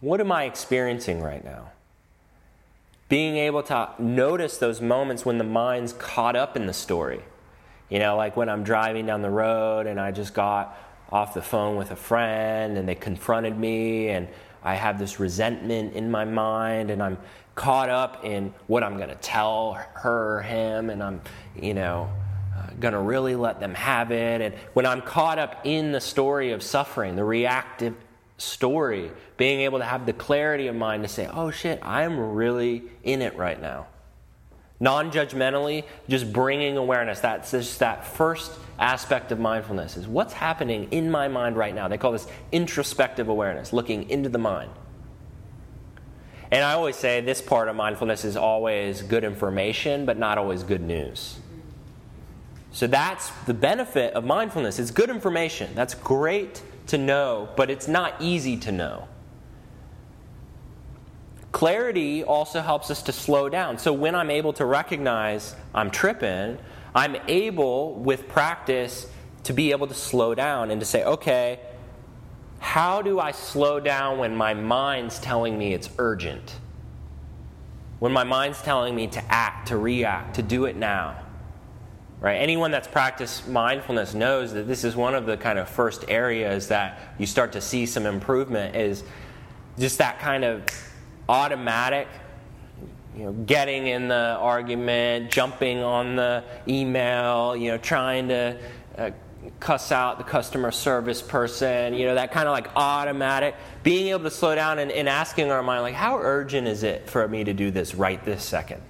What 0.00 0.20
am 0.20 0.30
I 0.30 0.44
experiencing 0.44 1.20
right 1.20 1.44
now? 1.44 1.72
Being 3.08 3.36
able 3.36 3.62
to 3.64 3.90
notice 3.98 4.58
those 4.58 4.80
moments 4.80 5.24
when 5.24 5.38
the 5.38 5.44
mind's 5.44 5.92
caught 5.92 6.36
up 6.36 6.56
in 6.56 6.66
the 6.66 6.72
story. 6.72 7.22
You 7.88 7.98
know, 7.98 8.16
like 8.16 8.36
when 8.36 8.48
I'm 8.48 8.62
driving 8.62 9.06
down 9.06 9.22
the 9.22 9.30
road 9.30 9.86
and 9.86 9.98
I 9.98 10.12
just 10.12 10.34
got 10.34 10.78
off 11.10 11.34
the 11.34 11.42
phone 11.42 11.76
with 11.76 11.90
a 11.90 11.96
friend 11.96 12.76
and 12.76 12.88
they 12.88 12.94
confronted 12.94 13.58
me 13.58 14.10
and 14.10 14.28
I 14.62 14.74
have 14.74 14.98
this 14.98 15.20
resentment 15.20 15.94
in 15.94 16.10
my 16.10 16.24
mind 16.24 16.90
and 16.90 17.02
I'm 17.02 17.18
caught 17.54 17.88
up 17.88 18.24
in 18.24 18.54
what 18.66 18.82
I'm 18.84 18.96
going 18.96 19.08
to 19.08 19.16
tell 19.16 19.74
her 19.94 20.38
or 20.38 20.42
him 20.42 20.90
and 20.90 21.02
I'm, 21.02 21.20
you 21.60 21.74
know, 21.74 22.10
uh, 22.56 22.70
going 22.78 22.94
to 22.94 23.00
really 23.00 23.34
let 23.34 23.60
them 23.60 23.74
have 23.74 24.10
it. 24.12 24.40
And 24.40 24.54
when 24.74 24.86
I'm 24.86 25.02
caught 25.02 25.38
up 25.38 25.60
in 25.64 25.92
the 25.92 26.00
story 26.00 26.52
of 26.52 26.62
suffering, 26.62 27.16
the 27.16 27.24
reactive 27.24 27.94
story, 28.36 29.10
being 29.36 29.60
able 29.60 29.78
to 29.78 29.84
have 29.84 30.06
the 30.06 30.12
clarity 30.12 30.68
of 30.68 30.76
mind 30.76 31.02
to 31.02 31.08
say, 31.08 31.28
oh 31.32 31.50
shit, 31.50 31.80
I'm 31.82 32.34
really 32.34 32.84
in 33.02 33.22
it 33.22 33.36
right 33.36 33.60
now 33.60 33.86
non 34.80 35.10
judgmentally, 35.10 35.84
just 36.08 36.32
bringing 36.32 36.76
awareness. 36.76 37.20
That's 37.20 37.50
just 37.50 37.78
that 37.80 38.06
first 38.06 38.52
aspect 38.78 39.32
of 39.32 39.40
mindfulness 39.40 39.96
is 39.96 40.06
what's 40.06 40.32
happening 40.32 40.88
in 40.90 41.10
my 41.10 41.28
mind 41.28 41.56
right 41.56 41.74
now. 41.74 41.88
They 41.88 41.98
call 41.98 42.12
this 42.12 42.28
introspective 42.52 43.28
awareness, 43.28 43.72
looking 43.72 44.08
into 44.10 44.28
the 44.28 44.38
mind. 44.38 44.70
And 46.50 46.64
I 46.64 46.72
always 46.72 46.96
say 46.96 47.20
this 47.20 47.42
part 47.42 47.68
of 47.68 47.76
mindfulness 47.76 48.24
is 48.24 48.36
always 48.36 49.02
good 49.02 49.24
information, 49.24 50.06
but 50.06 50.16
not 50.16 50.38
always 50.38 50.62
good 50.62 50.80
news. 50.80 51.38
So 52.70 52.86
that's 52.86 53.30
the 53.46 53.54
benefit 53.54 54.14
of 54.14 54.24
mindfulness. 54.24 54.78
It's 54.78 54.90
good 54.90 55.10
information. 55.10 55.74
That's 55.74 55.94
great 55.94 56.62
to 56.86 56.96
know, 56.96 57.48
but 57.56 57.70
it's 57.70 57.88
not 57.88 58.14
easy 58.20 58.56
to 58.58 58.72
know. 58.72 59.08
Clarity 61.58 62.22
also 62.22 62.60
helps 62.60 62.88
us 62.88 63.02
to 63.02 63.12
slow 63.12 63.48
down. 63.48 63.78
So 63.78 63.92
when 63.92 64.14
I'm 64.14 64.30
able 64.30 64.52
to 64.52 64.64
recognize 64.64 65.56
I'm 65.74 65.90
tripping, 65.90 66.56
I'm 66.94 67.16
able, 67.26 67.94
with 67.94 68.28
practice, 68.28 69.08
to 69.42 69.52
be 69.52 69.72
able 69.72 69.88
to 69.88 69.94
slow 69.94 70.36
down 70.36 70.70
and 70.70 70.80
to 70.80 70.86
say, 70.86 71.02
okay, 71.02 71.58
how 72.60 73.02
do 73.02 73.18
I 73.18 73.32
slow 73.32 73.80
down 73.80 74.18
when 74.18 74.36
my 74.36 74.54
mind's 74.54 75.18
telling 75.18 75.58
me 75.58 75.74
it's 75.74 75.90
urgent? 75.98 76.54
When 77.98 78.12
my 78.12 78.22
mind's 78.22 78.62
telling 78.62 78.94
me 78.94 79.08
to 79.08 79.24
act, 79.28 79.66
to 79.66 79.76
react, 79.76 80.36
to 80.36 80.42
do 80.42 80.66
it 80.66 80.76
now. 80.76 81.20
Right? 82.20 82.36
Anyone 82.36 82.70
that's 82.70 82.86
practiced 82.86 83.48
mindfulness 83.48 84.14
knows 84.14 84.52
that 84.52 84.68
this 84.68 84.84
is 84.84 84.94
one 84.94 85.16
of 85.16 85.26
the 85.26 85.36
kind 85.36 85.58
of 85.58 85.68
first 85.68 86.04
areas 86.06 86.68
that 86.68 87.16
you 87.18 87.26
start 87.26 87.50
to 87.54 87.60
see 87.60 87.84
some 87.84 88.06
improvement 88.06 88.76
is 88.76 89.02
just 89.76 89.98
that 89.98 90.20
kind 90.20 90.44
of 90.44 90.62
automatic, 91.28 92.08
you 93.16 93.24
know, 93.24 93.32
getting 93.32 93.86
in 93.86 94.08
the 94.08 94.36
argument, 94.40 95.30
jumping 95.30 95.78
on 95.78 96.16
the 96.16 96.44
email, 96.66 97.56
you 97.56 97.70
know, 97.70 97.78
trying 97.78 98.28
to 98.28 98.56
uh, 98.96 99.10
cuss 99.60 99.92
out 99.92 100.18
the 100.18 100.24
customer 100.24 100.70
service 100.70 101.22
person, 101.22 101.94
you 101.94 102.06
know, 102.06 102.14
that 102.14 102.32
kind 102.32 102.48
of 102.48 102.52
like 102.52 102.68
automatic, 102.76 103.54
being 103.82 104.08
able 104.08 104.24
to 104.24 104.30
slow 104.30 104.54
down 104.54 104.78
and, 104.78 104.90
and 104.90 105.08
asking 105.08 105.50
our 105.50 105.62
mind, 105.62 105.82
like, 105.82 105.94
how 105.94 106.18
urgent 106.18 106.66
is 106.66 106.82
it 106.82 107.08
for 107.08 107.26
me 107.26 107.44
to 107.44 107.52
do 107.52 107.70
this 107.70 107.94
right 107.94 108.24
this 108.24 108.44
second? 108.44 108.80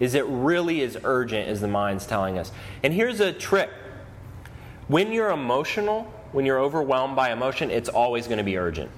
Is 0.00 0.14
it 0.14 0.24
really 0.26 0.82
as 0.82 0.96
urgent 1.04 1.48
as 1.48 1.60
the 1.60 1.68
mind's 1.68 2.06
telling 2.06 2.38
us? 2.38 2.50
And 2.82 2.92
here's 2.92 3.20
a 3.20 3.32
trick 3.32 3.70
when 4.88 5.12
you're 5.12 5.30
emotional, 5.30 6.12
when 6.32 6.44
you're 6.44 6.58
overwhelmed 6.58 7.14
by 7.14 7.32
emotion, 7.32 7.70
it's 7.70 7.88
always 7.88 8.26
going 8.26 8.38
to 8.38 8.44
be 8.44 8.58
urgent. 8.58 8.90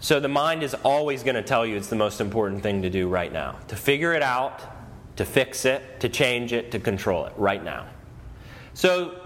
So 0.00 0.18
the 0.18 0.28
mind 0.28 0.62
is 0.62 0.74
always 0.82 1.22
going 1.22 1.34
to 1.34 1.42
tell 1.42 1.66
you 1.66 1.76
it's 1.76 1.88
the 1.88 1.96
most 1.96 2.22
important 2.22 2.62
thing 2.62 2.80
to 2.82 2.90
do 2.90 3.08
right 3.08 3.30
now 3.30 3.58
to 3.68 3.76
figure 3.76 4.14
it 4.14 4.22
out, 4.22 4.62
to 5.16 5.26
fix 5.26 5.66
it, 5.66 6.00
to 6.00 6.08
change 6.08 6.54
it, 6.54 6.70
to 6.72 6.78
control 6.78 7.26
it 7.26 7.34
right 7.36 7.62
now. 7.62 7.86
So 8.72 9.20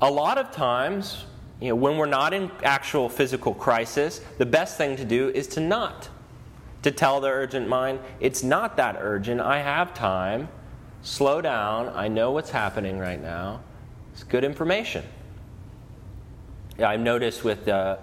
a 0.00 0.10
lot 0.10 0.38
of 0.38 0.52
times, 0.52 1.24
you 1.60 1.70
know, 1.70 1.74
when 1.74 1.96
we're 1.96 2.06
not 2.06 2.32
in 2.32 2.50
actual 2.62 3.08
physical 3.08 3.54
crisis, 3.54 4.20
the 4.38 4.46
best 4.46 4.78
thing 4.78 4.96
to 4.96 5.04
do 5.04 5.30
is 5.30 5.48
to 5.48 5.60
not. 5.60 6.08
To 6.82 6.92
tell 6.92 7.20
the 7.20 7.28
urgent 7.28 7.66
mind, 7.66 7.98
it's 8.20 8.44
not 8.44 8.76
that 8.76 8.96
urgent. 9.00 9.40
I 9.40 9.62
have 9.62 9.94
time. 9.94 10.48
Slow 11.02 11.40
down. 11.40 11.88
I 11.88 12.06
know 12.06 12.30
what's 12.30 12.50
happening 12.50 12.98
right 12.98 13.20
now. 13.20 13.62
It's 14.12 14.22
good 14.22 14.44
information. 14.44 15.04
Yeah, 16.78 16.90
I've 16.90 17.00
noticed 17.00 17.42
with 17.42 17.66
uh, 17.66 17.96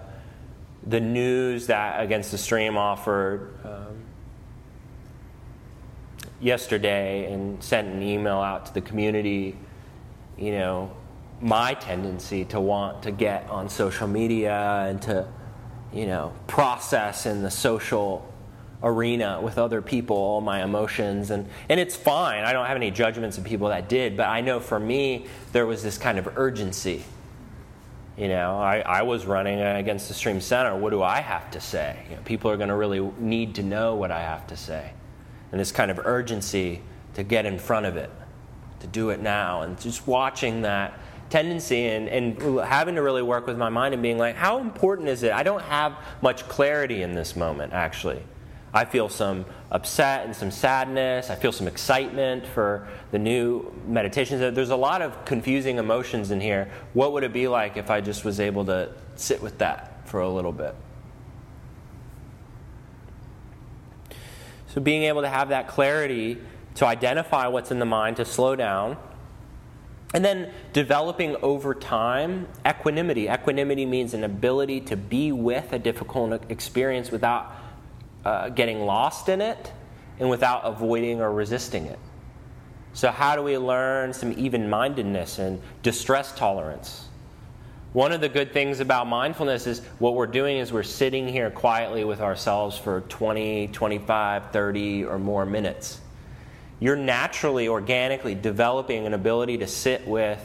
the 0.86 1.00
news 1.00 1.68
that 1.68 2.00
Against 2.00 2.30
the 2.30 2.38
Stream 2.38 2.76
offered 2.76 3.54
um, 3.64 3.96
yesterday 6.40 7.32
and 7.32 7.62
sent 7.62 7.88
an 7.88 8.02
email 8.02 8.38
out 8.38 8.66
to 8.66 8.74
the 8.74 8.80
community, 8.80 9.56
you 10.36 10.52
know, 10.52 10.94
my 11.40 11.74
tendency 11.74 12.44
to 12.46 12.60
want 12.60 13.02
to 13.04 13.10
get 13.10 13.48
on 13.48 13.68
social 13.68 14.06
media 14.06 14.86
and 14.88 15.02
to, 15.02 15.26
you 15.92 16.06
know, 16.06 16.32
process 16.46 17.26
in 17.26 17.42
the 17.42 17.50
social 17.50 18.28
arena 18.82 19.40
with 19.40 19.58
other 19.58 19.80
people 19.80 20.16
all 20.16 20.40
my 20.40 20.64
emotions. 20.64 21.30
And 21.30 21.48
and 21.68 21.78
it's 21.78 21.94
fine. 21.94 22.44
I 22.44 22.52
don't 22.52 22.66
have 22.66 22.76
any 22.76 22.90
judgments 22.90 23.38
of 23.38 23.44
people 23.44 23.68
that 23.68 23.88
did 23.88 24.16
but 24.16 24.28
i 24.28 24.40
know 24.40 24.58
for 24.58 24.80
me 24.80 25.26
there 25.52 25.66
was 25.66 25.82
this 25.82 25.98
kind 25.98 26.18
of 26.18 26.36
urgency 26.36 27.04
you 28.16 28.28
know, 28.28 28.58
I, 28.58 28.80
I 28.80 29.02
was 29.02 29.24
running 29.24 29.60
against 29.60 30.08
the 30.08 30.14
Stream 30.14 30.40
Center. 30.40 30.76
What 30.76 30.90
do 30.90 31.02
I 31.02 31.20
have 31.20 31.50
to 31.52 31.60
say? 31.60 32.04
You 32.10 32.16
know, 32.16 32.22
people 32.22 32.50
are 32.50 32.56
going 32.56 32.68
to 32.68 32.76
really 32.76 33.00
need 33.18 33.54
to 33.54 33.62
know 33.62 33.94
what 33.94 34.10
I 34.10 34.20
have 34.20 34.46
to 34.48 34.56
say. 34.56 34.92
And 35.50 35.60
this 35.60 35.72
kind 35.72 35.90
of 35.90 35.98
urgency 36.04 36.82
to 37.14 37.22
get 37.22 37.46
in 37.46 37.58
front 37.58 37.86
of 37.86 37.96
it, 37.96 38.10
to 38.80 38.86
do 38.86 39.10
it 39.10 39.20
now. 39.20 39.62
And 39.62 39.80
just 39.80 40.06
watching 40.06 40.62
that 40.62 40.98
tendency 41.30 41.86
and, 41.86 42.08
and 42.08 42.60
having 42.60 42.94
to 42.96 43.02
really 43.02 43.22
work 43.22 43.46
with 43.46 43.56
my 43.56 43.70
mind 43.70 43.94
and 43.94 44.02
being 44.02 44.18
like, 44.18 44.36
how 44.36 44.58
important 44.58 45.08
is 45.08 45.22
it? 45.22 45.32
I 45.32 45.42
don't 45.42 45.62
have 45.62 45.96
much 46.20 46.46
clarity 46.48 47.02
in 47.02 47.14
this 47.14 47.34
moment, 47.34 47.72
actually. 47.72 48.22
I 48.74 48.86
feel 48.86 49.10
some 49.10 49.44
upset 49.70 50.24
and 50.24 50.34
some 50.34 50.50
sadness. 50.50 51.28
I 51.28 51.34
feel 51.34 51.52
some 51.52 51.68
excitement 51.68 52.46
for 52.46 52.88
the 53.10 53.18
new 53.18 53.70
meditations. 53.86 54.40
There's 54.54 54.70
a 54.70 54.76
lot 54.76 55.02
of 55.02 55.24
confusing 55.26 55.76
emotions 55.76 56.30
in 56.30 56.40
here. 56.40 56.70
What 56.94 57.12
would 57.12 57.22
it 57.22 57.34
be 57.34 57.48
like 57.48 57.76
if 57.76 57.90
I 57.90 58.00
just 58.00 58.24
was 58.24 58.40
able 58.40 58.64
to 58.66 58.90
sit 59.16 59.42
with 59.42 59.58
that 59.58 60.08
for 60.08 60.20
a 60.20 60.28
little 60.28 60.52
bit? 60.52 60.74
So, 64.68 64.80
being 64.80 65.02
able 65.02 65.20
to 65.20 65.28
have 65.28 65.50
that 65.50 65.68
clarity 65.68 66.38
to 66.76 66.86
identify 66.86 67.46
what's 67.48 67.70
in 67.70 67.78
the 67.78 67.84
mind, 67.84 68.16
to 68.16 68.24
slow 68.24 68.56
down, 68.56 68.96
and 70.14 70.24
then 70.24 70.50
developing 70.72 71.36
over 71.42 71.74
time 71.74 72.48
equanimity. 72.66 73.28
Equanimity 73.28 73.84
means 73.84 74.14
an 74.14 74.24
ability 74.24 74.80
to 74.82 74.96
be 74.96 75.30
with 75.30 75.74
a 75.74 75.78
difficult 75.78 76.42
experience 76.50 77.10
without 77.10 77.54
uh, 78.24 78.48
getting 78.50 78.80
lost 78.80 79.28
in 79.28 79.40
it 79.40 79.72
and 80.18 80.28
without 80.28 80.62
avoiding 80.64 81.20
or 81.20 81.32
resisting 81.32 81.86
it. 81.86 81.98
So, 82.94 83.10
how 83.10 83.36
do 83.36 83.42
we 83.42 83.56
learn 83.56 84.12
some 84.12 84.32
even 84.38 84.68
mindedness 84.68 85.38
and 85.38 85.60
distress 85.82 86.32
tolerance? 86.32 87.08
One 87.92 88.12
of 88.12 88.22
the 88.22 88.28
good 88.28 88.52
things 88.52 88.80
about 88.80 89.06
mindfulness 89.06 89.66
is 89.66 89.80
what 89.98 90.14
we're 90.14 90.26
doing 90.26 90.56
is 90.56 90.72
we're 90.72 90.82
sitting 90.82 91.28
here 91.28 91.50
quietly 91.50 92.04
with 92.04 92.22
ourselves 92.22 92.78
for 92.78 93.02
20, 93.02 93.68
25, 93.68 94.50
30, 94.50 95.04
or 95.04 95.18
more 95.18 95.44
minutes. 95.44 96.00
You're 96.80 96.96
naturally, 96.96 97.68
organically 97.68 98.34
developing 98.34 99.06
an 99.06 99.12
ability 99.12 99.58
to 99.58 99.66
sit 99.66 100.06
with 100.06 100.40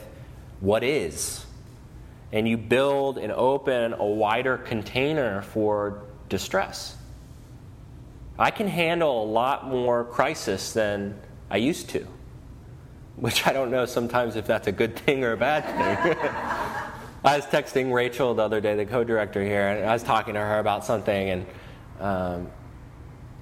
what 0.60 0.84
is. 0.84 1.44
And 2.32 2.46
you 2.46 2.58
build 2.58 3.16
and 3.16 3.32
open 3.32 3.94
a 3.94 4.04
wider 4.04 4.58
container 4.58 5.40
for 5.40 6.02
distress. 6.28 6.97
I 8.38 8.50
can 8.50 8.68
handle 8.68 9.24
a 9.24 9.26
lot 9.26 9.66
more 9.66 10.04
crisis 10.04 10.72
than 10.72 11.18
I 11.50 11.56
used 11.56 11.88
to, 11.90 12.06
which 13.16 13.46
I 13.46 13.52
don't 13.52 13.70
know 13.70 13.84
sometimes 13.84 14.36
if 14.36 14.46
that's 14.46 14.68
a 14.68 14.72
good 14.72 14.96
thing 14.96 15.24
or 15.24 15.32
a 15.32 15.36
bad 15.36 15.64
thing. 15.64 16.16
I 17.24 17.36
was 17.36 17.46
texting 17.46 17.92
Rachel 17.92 18.34
the 18.34 18.42
other 18.42 18.60
day, 18.60 18.76
the 18.76 18.86
co 18.86 19.02
director 19.02 19.42
here, 19.42 19.68
and 19.68 19.84
I 19.84 19.92
was 19.92 20.04
talking 20.04 20.34
to 20.34 20.40
her 20.40 20.60
about 20.60 20.84
something 20.84 21.30
and 21.30 21.46
um, 22.00 22.50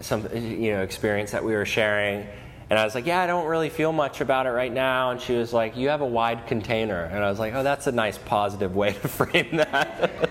some 0.01 0.27
you 0.35 0.73
know 0.73 0.83
experience 0.83 1.31
that 1.33 1.45
we 1.45 1.53
were 1.53 1.67
sharing. 1.67 2.27
And 2.69 2.79
I 2.79 2.85
was 2.85 2.95
like, 2.95 3.07
Yeah, 3.07 3.21
I 3.21 3.27
don't 3.27 3.47
really 3.47 3.69
feel 3.69 3.93
much 3.93 4.21
about 4.21 4.47
it 4.47 4.51
right 4.51 4.73
now. 4.73 5.11
And 5.11 5.21
she 5.21 5.35
was 5.35 5.53
like, 5.53 5.77
You 5.77 5.91
have 5.91 6.01
a 6.01 6.07
wide 6.07 6.47
container. 6.47 7.05
And 7.05 7.23
I 7.23 7.31
was 7.31 7.39
like, 7.39 7.55
Oh, 7.55 7.63
that's 7.63 7.87
a 7.87 7.93
nice 7.93 8.19
positive 8.19 8.75
way 8.75 8.95
to 8.95 9.09
frame 9.09 9.57
that. 9.59 10.31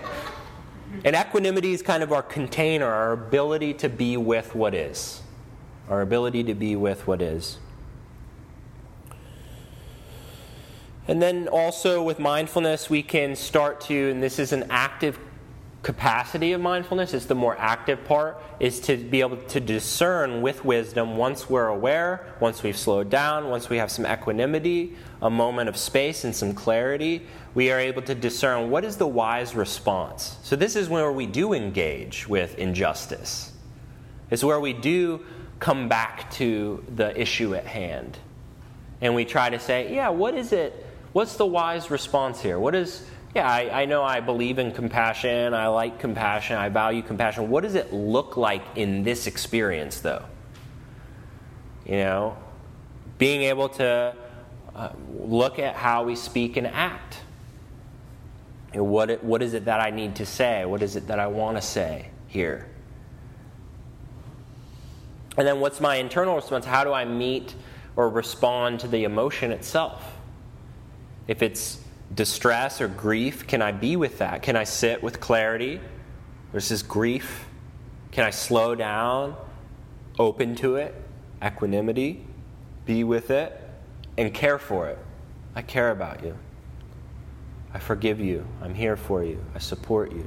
And 1.06 1.14
equanimity 1.14 1.72
is 1.72 1.82
kind 1.82 2.02
of 2.02 2.10
our 2.10 2.22
container, 2.22 2.84
our 2.84 3.12
ability 3.12 3.72
to 3.74 3.88
be 3.88 4.16
with 4.16 4.56
what 4.56 4.74
is. 4.74 5.22
Our 5.88 6.02
ability 6.02 6.42
to 6.44 6.54
be 6.54 6.74
with 6.74 7.06
what 7.06 7.22
is. 7.22 7.58
And 11.06 11.22
then 11.22 11.46
also 11.46 12.02
with 12.02 12.18
mindfulness, 12.18 12.90
we 12.90 13.04
can 13.04 13.36
start 13.36 13.80
to, 13.82 14.10
and 14.10 14.20
this 14.20 14.40
is 14.40 14.52
an 14.52 14.66
active 14.68 15.20
capacity 15.86 16.52
of 16.52 16.60
mindfulness, 16.60 17.14
it's 17.14 17.26
the 17.26 17.34
more 17.36 17.56
active 17.60 18.04
part, 18.06 18.42
is 18.58 18.80
to 18.80 18.96
be 18.96 19.20
able 19.20 19.36
to 19.36 19.60
discern 19.60 20.42
with 20.42 20.64
wisdom 20.64 21.16
once 21.16 21.48
we're 21.48 21.68
aware, 21.68 22.26
once 22.40 22.64
we've 22.64 22.76
slowed 22.76 23.08
down, 23.08 23.48
once 23.50 23.68
we 23.68 23.76
have 23.76 23.88
some 23.88 24.04
equanimity, 24.04 24.96
a 25.22 25.30
moment 25.30 25.68
of 25.68 25.76
space 25.76 26.24
and 26.24 26.34
some 26.34 26.52
clarity, 26.52 27.24
we 27.54 27.70
are 27.70 27.78
able 27.78 28.02
to 28.02 28.16
discern 28.16 28.68
what 28.68 28.84
is 28.84 28.96
the 28.96 29.06
wise 29.06 29.54
response. 29.54 30.38
So, 30.42 30.56
this 30.56 30.74
is 30.74 30.88
where 30.88 31.12
we 31.12 31.24
do 31.24 31.52
engage 31.52 32.28
with 32.28 32.58
injustice. 32.58 33.52
It's 34.28 34.42
where 34.42 34.58
we 34.58 34.72
do 34.72 35.24
come 35.60 35.88
back 35.88 36.32
to 36.32 36.84
the 36.96 37.16
issue 37.16 37.54
at 37.54 37.64
hand. 37.64 38.18
And 39.00 39.14
we 39.14 39.24
try 39.24 39.50
to 39.50 39.60
say, 39.60 39.94
yeah, 39.94 40.08
what 40.08 40.34
is 40.34 40.52
it? 40.52 40.84
What's 41.12 41.36
the 41.36 41.46
wise 41.46 41.92
response 41.92 42.42
here? 42.42 42.58
What 42.58 42.74
is, 42.74 43.08
yeah, 43.36 43.46
I, 43.46 43.82
I, 43.82 43.84
know 43.84 44.02
I 44.02 44.20
believe 44.20 44.58
in 44.58 44.72
compassion, 44.72 45.52
I 45.52 45.66
like 45.66 45.98
compassion, 45.98 46.56
I 46.56 46.70
value 46.70 47.02
compassion. 47.02 47.50
What 47.50 47.64
does 47.64 47.74
it 47.74 47.92
look 47.92 48.38
like 48.38 48.62
in 48.76 49.02
this 49.02 49.26
experience, 49.26 50.00
though? 50.00 50.24
You 51.84 51.98
know, 51.98 52.38
being 53.18 53.42
able 53.42 53.68
to 53.68 54.16
uh, 54.74 54.88
look 55.18 55.58
at 55.58 55.76
how 55.76 56.04
we 56.04 56.16
speak 56.16 56.56
and 56.56 56.66
act. 56.66 57.18
You 58.72 58.78
know, 58.78 58.84
what, 58.84 59.10
it, 59.10 59.22
what 59.22 59.42
is 59.42 59.52
it 59.52 59.66
that 59.66 59.80
I 59.80 59.90
need 59.90 60.16
to 60.16 60.24
say? 60.24 60.64
What 60.64 60.82
is 60.82 60.96
it 60.96 61.08
that 61.08 61.18
I 61.18 61.26
want 61.26 61.58
to 61.58 61.62
say 61.62 62.08
here? 62.28 62.66
And 65.36 65.46
then 65.46 65.60
what's 65.60 65.78
my 65.78 65.96
internal 65.96 66.36
response? 66.36 66.64
How 66.64 66.84
do 66.84 66.94
I 66.94 67.04
meet 67.04 67.54
or 67.96 68.08
respond 68.08 68.80
to 68.80 68.88
the 68.88 69.04
emotion 69.04 69.52
itself? 69.52 70.02
If 71.28 71.42
it's 71.42 71.80
distress 72.14 72.80
or 72.80 72.88
grief, 72.88 73.46
can 73.46 73.62
I 73.62 73.72
be 73.72 73.96
with 73.96 74.18
that? 74.18 74.42
Can 74.42 74.56
I 74.56 74.64
sit 74.64 75.02
with 75.02 75.20
clarity 75.20 75.80
versus 76.52 76.82
grief? 76.82 77.46
Can 78.12 78.24
I 78.24 78.30
slow 78.30 78.74
down, 78.74 79.36
open 80.18 80.54
to 80.56 80.76
it, 80.76 80.94
equanimity, 81.44 82.24
be 82.84 83.04
with 83.04 83.30
it, 83.30 83.60
and 84.16 84.32
care 84.32 84.58
for 84.58 84.88
it? 84.88 84.98
I 85.54 85.62
care 85.62 85.90
about 85.90 86.22
you. 86.22 86.36
I 87.74 87.78
forgive 87.78 88.20
you. 88.20 88.46
I'm 88.62 88.74
here 88.74 88.96
for 88.96 89.22
you. 89.22 89.44
I 89.54 89.58
support 89.58 90.12
you. 90.12 90.26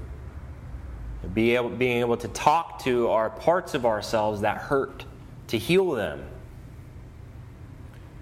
Be 1.34 1.56
able, 1.56 1.70
being 1.70 2.00
able 2.00 2.18
to 2.18 2.28
talk 2.30 2.84
to 2.84 3.10
our 3.10 3.30
parts 3.30 3.74
of 3.74 3.86
ourselves 3.86 4.42
that 4.42 4.58
hurt, 4.58 5.06
to 5.48 5.58
heal 5.58 5.92
them, 5.92 6.24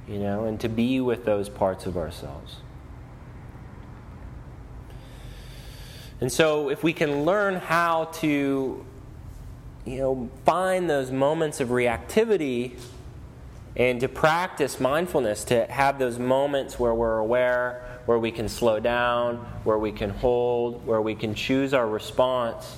you 0.08 0.20
know, 0.20 0.46
and 0.46 0.60
to 0.62 0.70
be 0.70 1.02
with 1.02 1.26
those 1.26 1.50
parts 1.50 1.86
of 1.86 1.98
ourselves. 1.98 2.58
And 6.20 6.32
so, 6.32 6.70
if 6.70 6.84
we 6.84 6.94
can 6.94 7.26
learn 7.26 7.56
how 7.56 8.06
to, 8.16 8.86
you 9.86 9.98
know, 9.98 10.30
find 10.46 10.90
those 10.90 11.12
moments 11.12 11.60
of 11.60 11.70
reactivity 11.70 12.80
and 13.76 14.00
to 14.02 14.08
practice 14.08 14.80
mindfulness, 14.80 15.44
to 15.46 15.66
have 15.68 16.00
those 16.00 16.18
moments 16.18 16.80
where 16.80 16.96
we're 16.96 17.20
aware, 17.20 18.00
where 18.08 18.18
we 18.18 18.32
can 18.32 18.50
slow 18.50 18.80
down, 18.80 19.36
where 19.64 19.78
we 19.78 19.92
can 19.92 20.10
hold, 20.10 20.86
where 20.88 21.02
we 21.02 21.14
can 21.14 21.36
choose 21.36 21.76
our 21.76 21.88
response, 21.88 22.78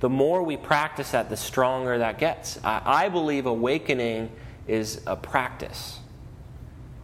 the 0.00 0.08
more 0.08 0.42
we 0.42 0.56
practice 0.56 1.10
that, 1.10 1.28
the 1.28 1.36
stronger 1.36 1.98
that 1.98 2.18
gets. 2.18 2.58
I, 2.64 2.80
I 2.84 3.08
believe 3.10 3.44
awakening 3.44 4.30
is 4.66 5.02
a 5.06 5.16
practice. 5.16 5.98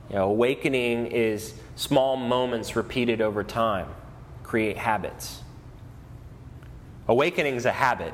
You 0.08 0.16
know, 0.16 0.30
awakening 0.30 1.08
is 1.08 1.52
small 1.74 2.16
moments 2.16 2.74
repeated 2.74 3.20
over 3.20 3.44
time, 3.44 3.88
create 4.42 4.78
habits. 4.78 5.42
Awakening 7.08 7.54
is 7.54 7.66
a 7.66 7.72
habit. 7.72 8.12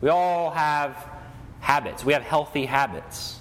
We 0.00 0.08
all 0.08 0.50
have 0.50 1.08
habits. 1.60 2.04
We 2.04 2.12
have 2.12 2.22
healthy 2.22 2.66
habits. 2.66 3.38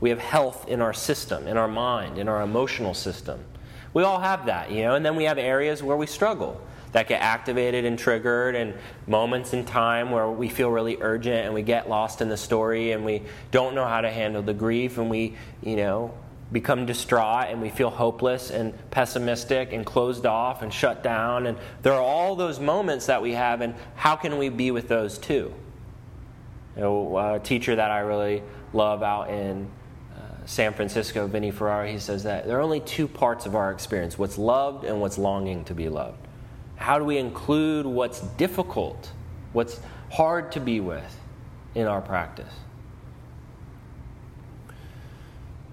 We 0.00 0.10
have 0.10 0.18
health 0.18 0.66
in 0.68 0.80
our 0.80 0.94
system, 0.94 1.46
in 1.46 1.56
our 1.56 1.68
mind, 1.68 2.16
in 2.16 2.28
our 2.28 2.42
emotional 2.42 2.94
system. 2.94 3.44
We 3.92 4.02
all 4.04 4.20
have 4.20 4.46
that, 4.46 4.70
you 4.70 4.82
know, 4.82 4.94
and 4.94 5.04
then 5.04 5.16
we 5.16 5.24
have 5.24 5.36
areas 5.36 5.82
where 5.82 5.96
we 5.96 6.06
struggle 6.06 6.60
that 6.92 7.06
get 7.06 7.20
activated 7.20 7.84
and 7.84 7.98
triggered, 7.98 8.54
and 8.56 8.74
moments 9.06 9.52
in 9.52 9.64
time 9.64 10.10
where 10.10 10.28
we 10.28 10.48
feel 10.48 10.70
really 10.70 10.96
urgent 11.00 11.46
and 11.46 11.54
we 11.54 11.62
get 11.62 11.88
lost 11.88 12.20
in 12.20 12.28
the 12.28 12.36
story 12.36 12.92
and 12.92 13.04
we 13.04 13.22
don't 13.50 13.74
know 13.74 13.86
how 13.86 14.00
to 14.00 14.10
handle 14.10 14.42
the 14.42 14.54
grief 14.54 14.98
and 14.98 15.08
we, 15.08 15.36
you 15.62 15.76
know, 15.76 16.12
become 16.52 16.86
distraught 16.86 17.46
and 17.48 17.60
we 17.62 17.68
feel 17.68 17.90
hopeless 17.90 18.50
and 18.50 18.74
pessimistic 18.90 19.72
and 19.72 19.86
closed 19.86 20.26
off 20.26 20.62
and 20.62 20.72
shut 20.72 21.02
down. 21.02 21.46
And 21.46 21.56
there 21.82 21.92
are 21.92 22.02
all 22.02 22.36
those 22.36 22.58
moments 22.58 23.06
that 23.06 23.22
we 23.22 23.32
have, 23.32 23.60
and 23.60 23.74
how 23.94 24.16
can 24.16 24.38
we 24.38 24.48
be 24.48 24.70
with 24.70 24.88
those 24.88 25.18
too? 25.18 25.54
You 26.76 26.82
know, 26.82 27.18
a 27.18 27.38
teacher 27.38 27.76
that 27.76 27.90
I 27.90 28.00
really 28.00 28.42
love 28.72 29.02
out 29.02 29.30
in 29.30 29.68
uh, 30.16 30.46
San 30.46 30.72
Francisco, 30.72 31.26
Vinny 31.26 31.50
Ferraro, 31.50 31.86
he 31.86 31.98
says 31.98 32.24
that 32.24 32.46
there 32.46 32.58
are 32.58 32.62
only 32.62 32.80
two 32.80 33.06
parts 33.06 33.46
of 33.46 33.54
our 33.54 33.70
experience 33.72 34.18
what's 34.18 34.38
loved 34.38 34.84
and 34.84 35.00
what's 35.00 35.18
longing 35.18 35.64
to 35.64 35.74
be 35.74 35.88
loved. 35.88 36.26
How 36.76 36.98
do 36.98 37.04
we 37.04 37.18
include 37.18 37.86
what's 37.86 38.20
difficult, 38.20 39.10
what's 39.52 39.80
hard 40.10 40.52
to 40.52 40.60
be 40.60 40.80
with 40.80 41.20
in 41.74 41.86
our 41.86 42.00
practice? 42.00 42.52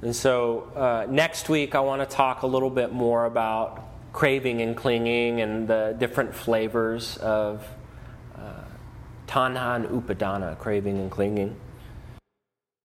And 0.08 0.16
so 0.16 0.72
uh, 0.74 1.06
next 1.10 1.50
week, 1.50 1.76
I 1.76 1.82
want 1.82 2.02
to 2.02 2.16
talk 2.16 2.44
a 2.44 2.48
little 2.48 2.70
bit 2.70 2.94
more 2.94 3.26
about 3.26 3.84
craving 4.14 4.62
and 4.62 4.74
clinging 4.74 5.42
and 5.42 5.68
the 5.68 5.98
different 6.00 6.34
flavors 6.34 7.18
of 7.18 7.68
uh, 8.34 8.64
tanha 9.28 9.76
and 9.76 9.86
upadana, 9.88 10.58
craving 10.60 10.98
and 10.98 11.12
clinging. 11.12 11.58